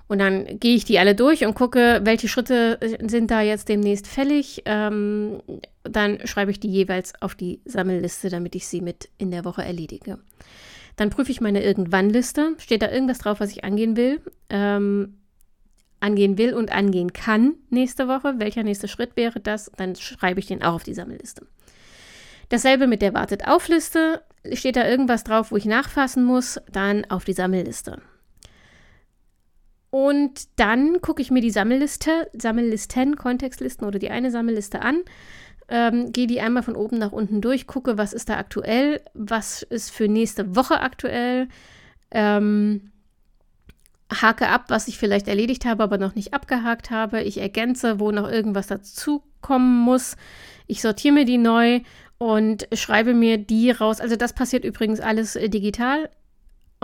Und 0.07 0.19
dann 0.19 0.59
gehe 0.59 0.75
ich 0.75 0.85
die 0.85 0.99
alle 0.99 1.15
durch 1.15 1.45
und 1.45 1.55
gucke, 1.55 2.01
welche 2.03 2.27
Schritte 2.27 2.79
sind 3.01 3.31
da 3.31 3.41
jetzt 3.41 3.69
demnächst 3.69 4.07
fällig. 4.07 4.61
Ähm, 4.65 5.41
dann 5.83 6.19
schreibe 6.25 6.51
ich 6.51 6.59
die 6.59 6.69
jeweils 6.69 7.13
auf 7.21 7.33
die 7.33 7.61
Sammelliste, 7.65 8.29
damit 8.29 8.55
ich 8.55 8.67
sie 8.67 8.81
mit 8.81 9.09
in 9.17 9.31
der 9.31 9.45
Woche 9.45 9.63
erledige. 9.63 10.19
Dann 10.95 11.09
prüfe 11.09 11.31
ich 11.31 11.41
meine 11.41 11.63
Irgendwann-Liste. 11.63 12.55
Steht 12.59 12.83
da 12.83 12.91
irgendwas 12.91 13.17
drauf, 13.17 13.39
was 13.39 13.51
ich 13.51 13.63
angehen 13.63 13.97
will? 13.97 14.21
Ähm, 14.49 15.17
angehen 15.99 16.37
will 16.37 16.53
und 16.53 16.71
angehen 16.71 17.11
kann 17.13 17.55
nächste 17.69 18.07
Woche. 18.07 18.35
Welcher 18.37 18.63
nächste 18.63 18.87
Schritt 18.87 19.15
wäre 19.15 19.39
das? 19.39 19.71
Dann 19.75 19.95
schreibe 19.95 20.39
ich 20.39 20.45
den 20.45 20.61
auch 20.61 20.75
auf 20.75 20.83
die 20.83 20.93
Sammelliste. 20.93 21.47
Dasselbe 22.49 22.85
mit 22.85 23.01
der 23.01 23.15
Wartet-auf-Liste. 23.15 24.21
Steht 24.53 24.75
da 24.75 24.87
irgendwas 24.87 25.23
drauf, 25.23 25.51
wo 25.51 25.57
ich 25.57 25.65
nachfassen 25.65 26.23
muss? 26.23 26.59
Dann 26.71 27.05
auf 27.05 27.25
die 27.25 27.33
Sammelliste. 27.33 28.01
Und 29.95 30.59
dann 30.59 30.99
gucke 30.99 31.21
ich 31.21 31.31
mir 31.31 31.39
die 31.39 31.51
Sammelliste, 31.51 32.29
Sammellisten, 32.33 33.15
Kontextlisten 33.15 33.87
oder 33.87 33.97
die 33.97 34.09
eine 34.09 34.29
Sammelliste 34.29 34.81
an, 34.81 35.03
ähm, 35.69 36.11
gehe 36.11 36.27
die 36.27 36.41
einmal 36.41 36.63
von 36.63 36.75
oben 36.75 36.97
nach 36.97 37.13
unten 37.13 37.39
durch, 37.39 37.65
gucke, 37.65 37.97
was 37.97 38.11
ist 38.11 38.27
da 38.27 38.35
aktuell, 38.35 38.99
was 39.13 39.61
ist 39.61 39.91
für 39.91 40.09
nächste 40.09 40.53
Woche 40.53 40.81
aktuell, 40.81 41.47
ähm, 42.11 42.91
hake 44.11 44.49
ab, 44.49 44.65
was 44.67 44.89
ich 44.89 44.97
vielleicht 44.97 45.29
erledigt 45.29 45.63
habe, 45.63 45.83
aber 45.83 45.97
noch 45.97 46.13
nicht 46.13 46.33
abgehakt 46.33 46.91
habe. 46.91 47.21
Ich 47.21 47.37
ergänze, 47.37 47.97
wo 47.97 48.11
noch 48.11 48.29
irgendwas 48.29 48.67
dazukommen 48.67 49.79
muss. 49.79 50.17
Ich 50.67 50.81
sortiere 50.81 51.13
mir 51.13 51.23
die 51.23 51.37
neu 51.37 51.79
und 52.17 52.67
schreibe 52.73 53.13
mir 53.13 53.37
die 53.37 53.71
raus. 53.71 54.01
Also 54.01 54.17
das 54.17 54.33
passiert 54.33 54.65
übrigens 54.65 54.99
alles 54.99 55.37
äh, 55.37 55.47
digital. 55.47 56.09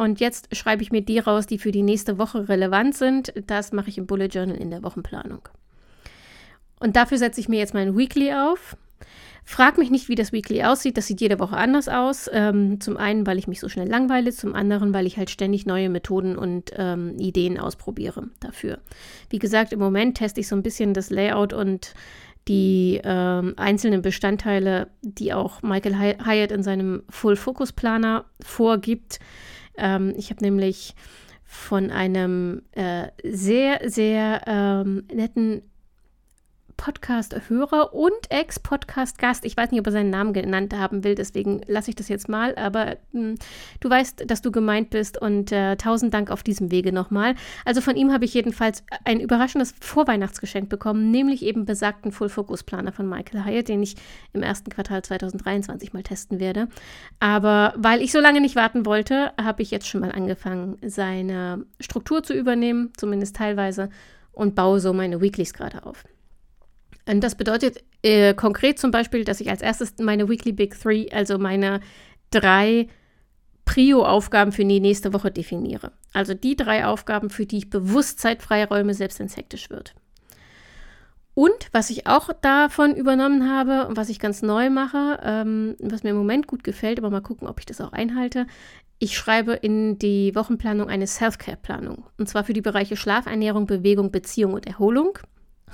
Und 0.02 0.20
jetzt 0.20 0.56
schreibe 0.56 0.82
ich 0.82 0.92
mir 0.92 1.02
die 1.02 1.20
raus, 1.20 1.46
die 1.46 1.60
für 1.60 1.72
die 1.72 1.84
nächste 1.84 2.18
Woche 2.18 2.50
relevant 2.50 2.96
sind. 2.96 3.34
Das 3.46 3.72
mache 3.72 3.90
ich 3.90 4.00
im 4.00 4.08
Bullet 4.08 4.30
Journal 4.30 4.58
in 4.58 4.72
der 4.72 4.82
Wochenplanung. 4.82 5.48
Und 6.80 6.96
dafür 6.96 7.20
setze 7.20 7.40
ich 7.40 7.48
mir 7.48 7.60
jetzt 7.60 7.76
mein 7.76 7.96
Weekly 7.96 8.34
auf. 8.34 8.76
Frag 9.44 9.78
mich 9.78 9.92
nicht, 9.92 10.10
wie 10.10 10.16
das 10.16 10.32
Weekly 10.32 10.64
aussieht. 10.64 10.98
Das 10.98 11.06
sieht 11.06 11.22
jede 11.22 11.38
Woche 11.38 11.56
anders 11.56 11.88
aus. 11.88 12.28
Ähm, 12.34 12.82
zum 12.82 12.98
einen, 12.98 13.28
weil 13.28 13.38
ich 13.38 13.48
mich 13.48 13.60
so 13.60 13.70
schnell 13.70 13.88
langweile, 13.88 14.32
zum 14.32 14.56
anderen, 14.56 14.92
weil 14.92 15.06
ich 15.06 15.18
halt 15.18 15.30
ständig 15.30 15.68
neue 15.68 15.90
Methoden 15.90 16.36
und 16.36 16.72
ähm, 16.78 17.20
Ideen 17.20 17.60
ausprobiere 17.60 18.24
dafür. 18.40 18.80
Wie 19.30 19.38
gesagt, 19.38 19.72
im 19.72 19.80
Moment 19.80 20.18
teste 20.18 20.40
ich 20.40 20.48
so 20.48 20.56
ein 20.56 20.64
bisschen 20.64 20.96
das 20.96 21.12
Layout 21.12 21.54
und 21.54 21.94
die 22.48 23.00
ähm, 23.04 23.54
einzelnen 23.56 24.02
Bestandteile, 24.02 24.88
die 25.04 25.32
auch 25.32 25.62
Michael 25.62 25.96
Hyatt 26.26 26.52
in 26.52 26.64
seinem 26.64 27.04
Full 27.08 27.36
Focus 27.36 27.72
Planer 27.72 28.26
vorgibt. 28.42 29.20
Ähm, 29.82 30.14
ich 30.16 30.30
habe 30.30 30.44
nämlich 30.44 30.96
von 31.44 31.92
einem 31.92 32.62
äh, 32.72 33.08
sehr, 33.24 33.90
sehr 33.90 34.44
ähm, 34.48 35.04
netten 35.14 35.64
Podcast-Hörer 36.82 37.94
und 37.94 38.12
Ex-Podcast-Gast. 38.30 39.46
Ich 39.46 39.56
weiß 39.56 39.70
nicht, 39.70 39.80
ob 39.80 39.86
er 39.86 39.92
seinen 39.92 40.10
Namen 40.10 40.34
genannt 40.34 40.74
haben 40.76 41.04
will, 41.04 41.14
deswegen 41.14 41.62
lasse 41.68 41.92
ich 41.92 41.96
das 41.96 42.08
jetzt 42.08 42.28
mal. 42.28 42.56
Aber 42.56 42.98
mh, 43.12 43.22
hm, 43.22 43.36
du 43.82 43.90
weißt, 43.90 44.24
dass 44.26 44.42
du 44.42 44.52
gemeint 44.52 44.90
bist 44.90 45.22
und 45.22 45.52
äh, 45.52 45.76
tausend 45.76 46.12
Dank 46.12 46.32
auf 46.32 46.42
diesem 46.42 46.72
Wege 46.72 46.92
nochmal. 46.92 47.36
Also 47.66 47.82
von 47.82 47.96
ihm 47.96 48.12
habe 48.12 48.26
ich 48.26 48.34
jedenfalls 48.34 48.84
ein 49.06 49.20
überraschendes 49.20 49.76
Vorweihnachtsgeschenk 49.80 50.70
bekommen, 50.70 51.12
nämlich 51.12 51.44
eben 51.44 51.66
besagten 51.66 52.12
Full-Focus-Planer 52.12 52.92
von 52.92 53.08
Michael 53.08 53.46
Hyatt, 53.46 53.68
den 53.68 53.84
ich 53.84 53.96
im 54.34 54.42
ersten 54.42 54.72
Quartal 54.72 55.04
2023 55.04 55.94
mal 55.94 56.02
testen 56.02 56.40
werde. 56.40 56.68
Aber 57.20 57.76
weil 57.78 58.02
ich 58.02 58.12
so 58.12 58.20
lange 58.20 58.42
nicht 58.42 58.56
warten 58.56 58.88
wollte, 58.88 59.34
habe 59.40 59.62
ich 59.62 59.70
jetzt 59.70 59.88
schon 59.88 60.02
mal 60.02 60.12
angefangen, 60.12 60.80
seine 60.84 61.64
Struktur 61.80 62.24
zu 62.24 62.34
übernehmen, 62.34 62.92
zumindest 62.98 63.36
teilweise, 63.36 63.92
und 64.32 64.56
baue 64.56 64.80
so 64.80 64.94
meine 64.94 65.22
Weeklies 65.22 65.54
gerade 65.54 65.86
auf. 65.86 66.06
Und 67.08 67.22
das 67.22 67.36
bedeutet 67.36 67.84
äh, 68.04 68.34
konkret 68.34 68.80
zum 68.80 68.92
Beispiel, 68.92 69.24
dass 69.24 69.42
ich 69.42 69.50
als 69.50 69.62
erstes 69.62 69.96
meine 70.00 70.30
Weekly 70.30 70.52
Big 70.52 70.80
Three, 70.80 71.10
also 71.12 71.38
meine 71.38 71.82
drei 72.30 72.88
Prio-Aufgaben 73.66 74.52
für 74.52 74.66
die 74.66 74.80
nächste 74.80 75.14
Woche 75.14 75.32
definiere. 75.32 75.92
Also 76.14 76.34
die 76.34 76.56
drei 76.56 76.86
Aufgaben, 76.86 77.30
für 77.30 77.46
die 77.46 77.58
ich 77.58 77.70
bewusst 77.70 78.20
Zeit 78.20 78.42
freiräume, 78.42 78.94
selbst 78.94 79.20
wenn 79.20 79.28
es 79.28 79.38
hektisch 79.38 79.70
wird. 79.70 79.94
Und 81.34 81.70
was 81.72 81.90
ich 81.90 82.08
auch 82.08 82.30
davon 82.42 82.96
übernommen 82.96 83.50
habe 83.50 83.88
und 83.88 83.96
was 83.96 84.10
ich 84.10 84.20
ganz 84.20 84.42
neu 84.42 84.70
mache, 84.70 85.20
ähm, 85.24 85.76
was 85.80 86.04
mir 86.04 86.10
im 86.10 86.18
Moment 86.18 86.48
gut 86.48 86.64
gefällt, 86.64 87.00
aber 87.00 87.10
mal 87.10 87.22
gucken, 87.22 87.48
ob 87.48 87.60
ich 87.60 87.66
das 87.66 87.80
auch 87.80 87.94
einhalte, 87.94 88.48
ich 89.00 89.18
schreibe 89.18 89.54
in 89.54 89.98
die 89.98 90.36
Wochenplanung 90.36 90.90
eine 90.90 91.08
Self-Care-Planung. 91.08 92.06
Und 92.18 92.30
zwar 92.30 92.44
für 92.44 92.54
die 92.54 92.62
Bereiche 92.62 92.98
Schlaf, 92.98 93.26
Ernährung, 93.26 93.66
Bewegung, 93.66 94.12
Beziehung 94.12 94.54
und 94.54 94.68
Erholung. 94.68 95.18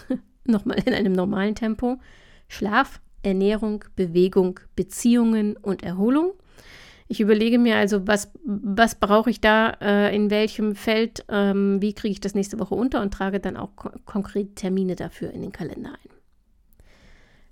nochmal 0.48 0.80
in 0.86 0.94
einem 0.94 1.14
normalen 1.14 1.56
Tempo. 1.56 1.98
Schlaf, 2.48 3.00
Ernährung, 3.24 3.84
Bewegung, 3.96 4.60
Beziehungen 4.76 5.58
und 5.58 5.84
Erholung. 5.84 6.34
Ich 7.10 7.22
überlege 7.22 7.58
mir 7.58 7.78
also, 7.78 8.06
was, 8.06 8.32
was 8.44 8.96
brauche 8.96 9.30
ich 9.30 9.40
da, 9.40 9.70
äh, 9.82 10.14
in 10.14 10.30
welchem 10.30 10.76
Feld, 10.76 11.24
ähm, 11.30 11.82
wie 11.82 11.94
kriege 11.94 12.12
ich 12.12 12.20
das 12.20 12.36
nächste 12.36 12.60
Woche 12.60 12.76
unter 12.76 13.02
und 13.02 13.14
trage 13.14 13.40
dann 13.40 13.56
auch 13.56 13.76
ko 13.76 13.92
konkret 14.06 14.58
Termine 14.58 14.96
dafür 14.96 15.32
in 15.32 15.42
den 15.42 15.54
Kalender 15.54 15.92
ein. 15.92 16.10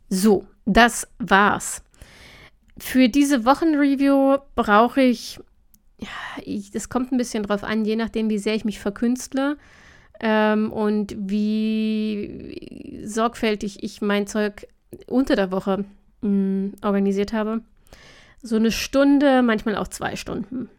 So, 0.10 0.46
das 0.66 1.08
war's. 1.20 1.84
Für 2.78 3.08
diese 3.08 3.46
Wochenreview 3.46 4.38
brauche 4.56 5.02
ich, 5.02 5.40
ja, 6.00 6.10
ich, 6.44 6.72
das 6.72 6.90
kommt 6.90 7.14
ein 7.14 7.18
bisschen 7.18 7.44
drauf 7.44 7.64
an, 7.64 7.86
je 7.86 7.96
nachdem, 7.96 8.30
wie 8.30 8.38
sehr 8.38 8.56
ich 8.56 8.66
mich 8.66 8.80
verkünstle 8.80 9.58
ähm, 10.20 10.72
und 10.72 11.16
wie 11.18 13.02
sorgfältig 13.06 13.84
ich 13.84 14.02
mein 14.02 14.28
Zeug 14.28 14.68
unter 15.08 15.36
der 15.36 15.52
Woche 15.52 15.86
mh, 16.22 16.30
mm, 16.30 16.74
organisiert 16.82 17.34
habe. 17.34 17.62
So 18.42 18.56
eine 18.56 18.72
Stunde, 18.72 19.42
manchmal 19.42 19.76
auch 19.76 19.88
zwei 19.88 20.16
Stunden. 20.16 20.70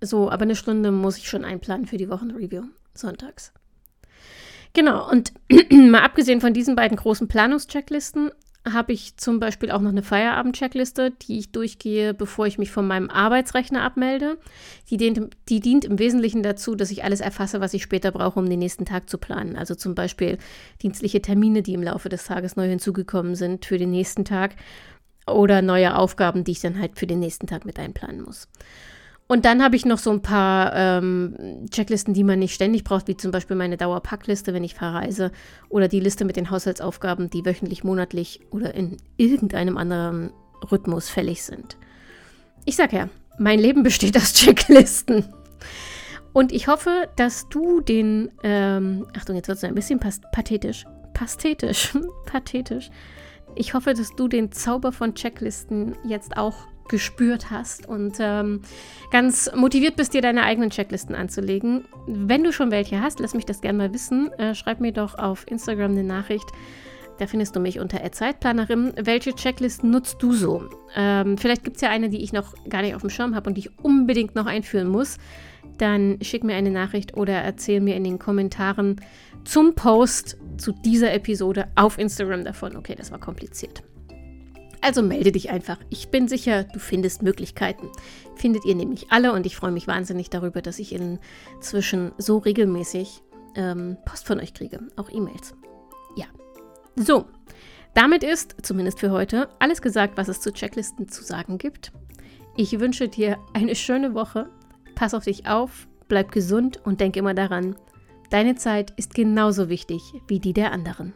So, 0.00 0.30
aber 0.30 0.42
eine 0.42 0.56
Stunde 0.56 0.90
muss 0.90 1.18
ich 1.18 1.28
schon 1.28 1.44
einplanen 1.44 1.86
für 1.86 1.98
die 1.98 2.08
Wochenreview 2.08 2.62
sonntags. 2.94 3.52
Genau, 4.72 5.10
und 5.10 5.32
mal 5.70 6.02
abgesehen 6.02 6.40
von 6.40 6.54
diesen 6.54 6.76
beiden 6.76 6.96
großen 6.96 7.28
Planungschecklisten 7.28 8.30
habe 8.72 8.92
ich 8.92 9.16
zum 9.16 9.40
Beispiel 9.40 9.70
auch 9.70 9.80
noch 9.80 9.90
eine 9.90 10.02
Feierabend-Checkliste, 10.02 11.10
die 11.10 11.38
ich 11.38 11.52
durchgehe, 11.52 12.14
bevor 12.14 12.46
ich 12.46 12.58
mich 12.58 12.70
von 12.70 12.86
meinem 12.86 13.10
Arbeitsrechner 13.10 13.82
abmelde. 13.82 14.38
Die 14.90 14.96
dient, 14.96 15.36
die 15.48 15.60
dient 15.60 15.84
im 15.84 15.98
Wesentlichen 15.98 16.42
dazu, 16.42 16.74
dass 16.74 16.90
ich 16.90 17.04
alles 17.04 17.20
erfasse, 17.20 17.60
was 17.60 17.74
ich 17.74 17.82
später 17.82 18.10
brauche, 18.10 18.38
um 18.38 18.48
den 18.48 18.58
nächsten 18.58 18.84
Tag 18.84 19.08
zu 19.08 19.18
planen. 19.18 19.56
Also 19.56 19.74
zum 19.74 19.94
Beispiel 19.94 20.38
dienstliche 20.82 21.22
Termine, 21.22 21.62
die 21.62 21.74
im 21.74 21.82
Laufe 21.82 22.08
des 22.08 22.24
Tages 22.24 22.56
neu 22.56 22.68
hinzugekommen 22.68 23.34
sind 23.34 23.64
für 23.66 23.78
den 23.78 23.90
nächsten 23.90 24.24
Tag 24.24 24.56
oder 25.26 25.62
neue 25.62 25.96
Aufgaben, 25.96 26.44
die 26.44 26.52
ich 26.52 26.60
dann 26.60 26.78
halt 26.78 26.98
für 26.98 27.06
den 27.06 27.20
nächsten 27.20 27.46
Tag 27.46 27.64
mit 27.64 27.78
einplanen 27.78 28.22
muss. 28.22 28.48
Und 29.28 29.44
dann 29.44 29.62
habe 29.62 29.74
ich 29.74 29.84
noch 29.84 29.98
so 29.98 30.10
ein 30.10 30.22
paar 30.22 30.72
ähm, 30.74 31.66
Checklisten, 31.70 32.14
die 32.14 32.22
man 32.22 32.38
nicht 32.38 32.54
ständig 32.54 32.84
braucht, 32.84 33.08
wie 33.08 33.16
zum 33.16 33.32
Beispiel 33.32 33.56
meine 33.56 33.76
Dauerpackliste, 33.76 34.54
wenn 34.54 34.62
ich 34.62 34.74
verreise, 34.74 35.32
oder 35.68 35.88
die 35.88 36.00
Liste 36.00 36.24
mit 36.24 36.36
den 36.36 36.50
Haushaltsaufgaben, 36.50 37.28
die 37.28 37.44
wöchentlich, 37.44 37.82
monatlich 37.82 38.40
oder 38.50 38.74
in 38.74 38.98
irgendeinem 39.16 39.78
anderen 39.78 40.30
Rhythmus 40.70 41.08
fällig 41.08 41.42
sind. 41.42 41.76
Ich 42.64 42.76
sage 42.76 42.96
ja, 42.96 43.08
mein 43.38 43.58
Leben 43.58 43.82
besteht 43.82 44.16
aus 44.16 44.32
Checklisten. 44.32 45.24
Und 46.32 46.52
ich 46.52 46.68
hoffe, 46.68 47.08
dass 47.16 47.48
du 47.48 47.80
den, 47.80 48.30
ähm, 48.42 49.06
Achtung, 49.16 49.36
jetzt 49.36 49.48
wird 49.48 49.58
es 49.58 49.64
ein 49.64 49.74
bisschen 49.74 49.98
pathetisch, 49.98 50.84
pathetisch, 51.14 51.94
pathetisch. 52.26 52.90
Ich 53.54 53.74
hoffe, 53.74 53.94
dass 53.94 54.14
du 54.14 54.28
den 54.28 54.52
Zauber 54.52 54.92
von 54.92 55.14
Checklisten 55.14 55.96
jetzt 56.04 56.36
auch 56.36 56.66
gespürt 56.88 57.50
hast 57.50 57.88
und 57.88 58.16
ähm, 58.20 58.62
ganz 59.10 59.50
motiviert 59.54 59.96
bist, 59.96 60.14
dir 60.14 60.22
deine 60.22 60.42
eigenen 60.42 60.70
Checklisten 60.70 61.14
anzulegen. 61.14 61.84
Wenn 62.06 62.44
du 62.44 62.52
schon 62.52 62.70
welche 62.70 63.00
hast, 63.00 63.20
lass 63.20 63.34
mich 63.34 63.46
das 63.46 63.60
gerne 63.60 63.78
mal 63.78 63.94
wissen. 63.94 64.32
Äh, 64.38 64.54
schreib 64.54 64.80
mir 64.80 64.92
doch 64.92 65.18
auf 65.18 65.46
Instagram 65.50 65.92
eine 65.92 66.04
Nachricht. 66.04 66.46
Da 67.18 67.26
findest 67.26 67.56
du 67.56 67.60
mich 67.60 67.80
unter 67.80 68.12
Zeitplanerin. 68.12 68.92
Welche 69.02 69.34
Checklisten 69.34 69.90
nutzt 69.90 70.22
du 70.22 70.32
so? 70.32 70.68
Ähm, 70.94 71.38
vielleicht 71.38 71.64
gibt 71.64 71.76
es 71.76 71.82
ja 71.82 71.88
eine, 71.88 72.10
die 72.10 72.22
ich 72.22 72.32
noch 72.32 72.54
gar 72.68 72.82
nicht 72.82 72.94
auf 72.94 73.00
dem 73.00 73.10
Schirm 73.10 73.34
habe 73.34 73.48
und 73.48 73.54
die 73.54 73.60
ich 73.60 73.78
unbedingt 73.82 74.34
noch 74.34 74.46
einführen 74.46 74.88
muss. 74.88 75.16
Dann 75.78 76.18
schick 76.20 76.44
mir 76.44 76.54
eine 76.54 76.70
Nachricht 76.70 77.16
oder 77.16 77.34
erzähl 77.34 77.80
mir 77.80 77.96
in 77.96 78.04
den 78.04 78.18
Kommentaren 78.18 79.00
zum 79.44 79.74
Post 79.74 80.36
zu 80.58 80.72
dieser 80.72 81.12
Episode 81.12 81.68
auf 81.74 81.98
Instagram 81.98 82.44
davon. 82.44 82.76
Okay, 82.76 82.94
das 82.94 83.10
war 83.10 83.18
kompliziert. 83.18 83.82
Also 84.86 85.02
melde 85.02 85.32
dich 85.32 85.50
einfach. 85.50 85.78
Ich 85.90 86.10
bin 86.10 86.28
sicher, 86.28 86.62
du 86.62 86.78
findest 86.78 87.20
Möglichkeiten. 87.20 87.90
Findet 88.36 88.64
ihr 88.64 88.76
nämlich 88.76 89.10
alle 89.10 89.32
und 89.32 89.44
ich 89.44 89.56
freue 89.56 89.72
mich 89.72 89.88
wahnsinnig 89.88 90.30
darüber, 90.30 90.62
dass 90.62 90.78
ich 90.78 90.94
inzwischen 90.94 92.12
so 92.18 92.38
regelmäßig 92.38 93.20
ähm, 93.56 93.96
Post 94.04 94.28
von 94.28 94.38
euch 94.38 94.54
kriege, 94.54 94.78
auch 94.94 95.10
E-Mails. 95.10 95.56
Ja. 96.14 96.26
So, 96.94 97.24
damit 97.94 98.22
ist, 98.22 98.54
zumindest 98.62 99.00
für 99.00 99.10
heute, 99.10 99.48
alles 99.58 99.82
gesagt, 99.82 100.16
was 100.16 100.28
es 100.28 100.40
zu 100.40 100.52
Checklisten 100.52 101.08
zu 101.08 101.24
sagen 101.24 101.58
gibt. 101.58 101.90
Ich 102.56 102.78
wünsche 102.78 103.08
dir 103.08 103.38
eine 103.54 103.74
schöne 103.74 104.14
Woche. 104.14 104.48
Pass 104.94 105.14
auf 105.14 105.24
dich 105.24 105.48
auf, 105.48 105.88
bleib 106.06 106.30
gesund 106.30 106.78
und 106.86 107.00
denk 107.00 107.16
immer 107.16 107.34
daran, 107.34 107.74
deine 108.30 108.54
Zeit 108.54 108.92
ist 108.96 109.14
genauso 109.14 109.68
wichtig 109.68 110.00
wie 110.28 110.38
die 110.38 110.52
der 110.52 110.70
anderen. 110.70 111.12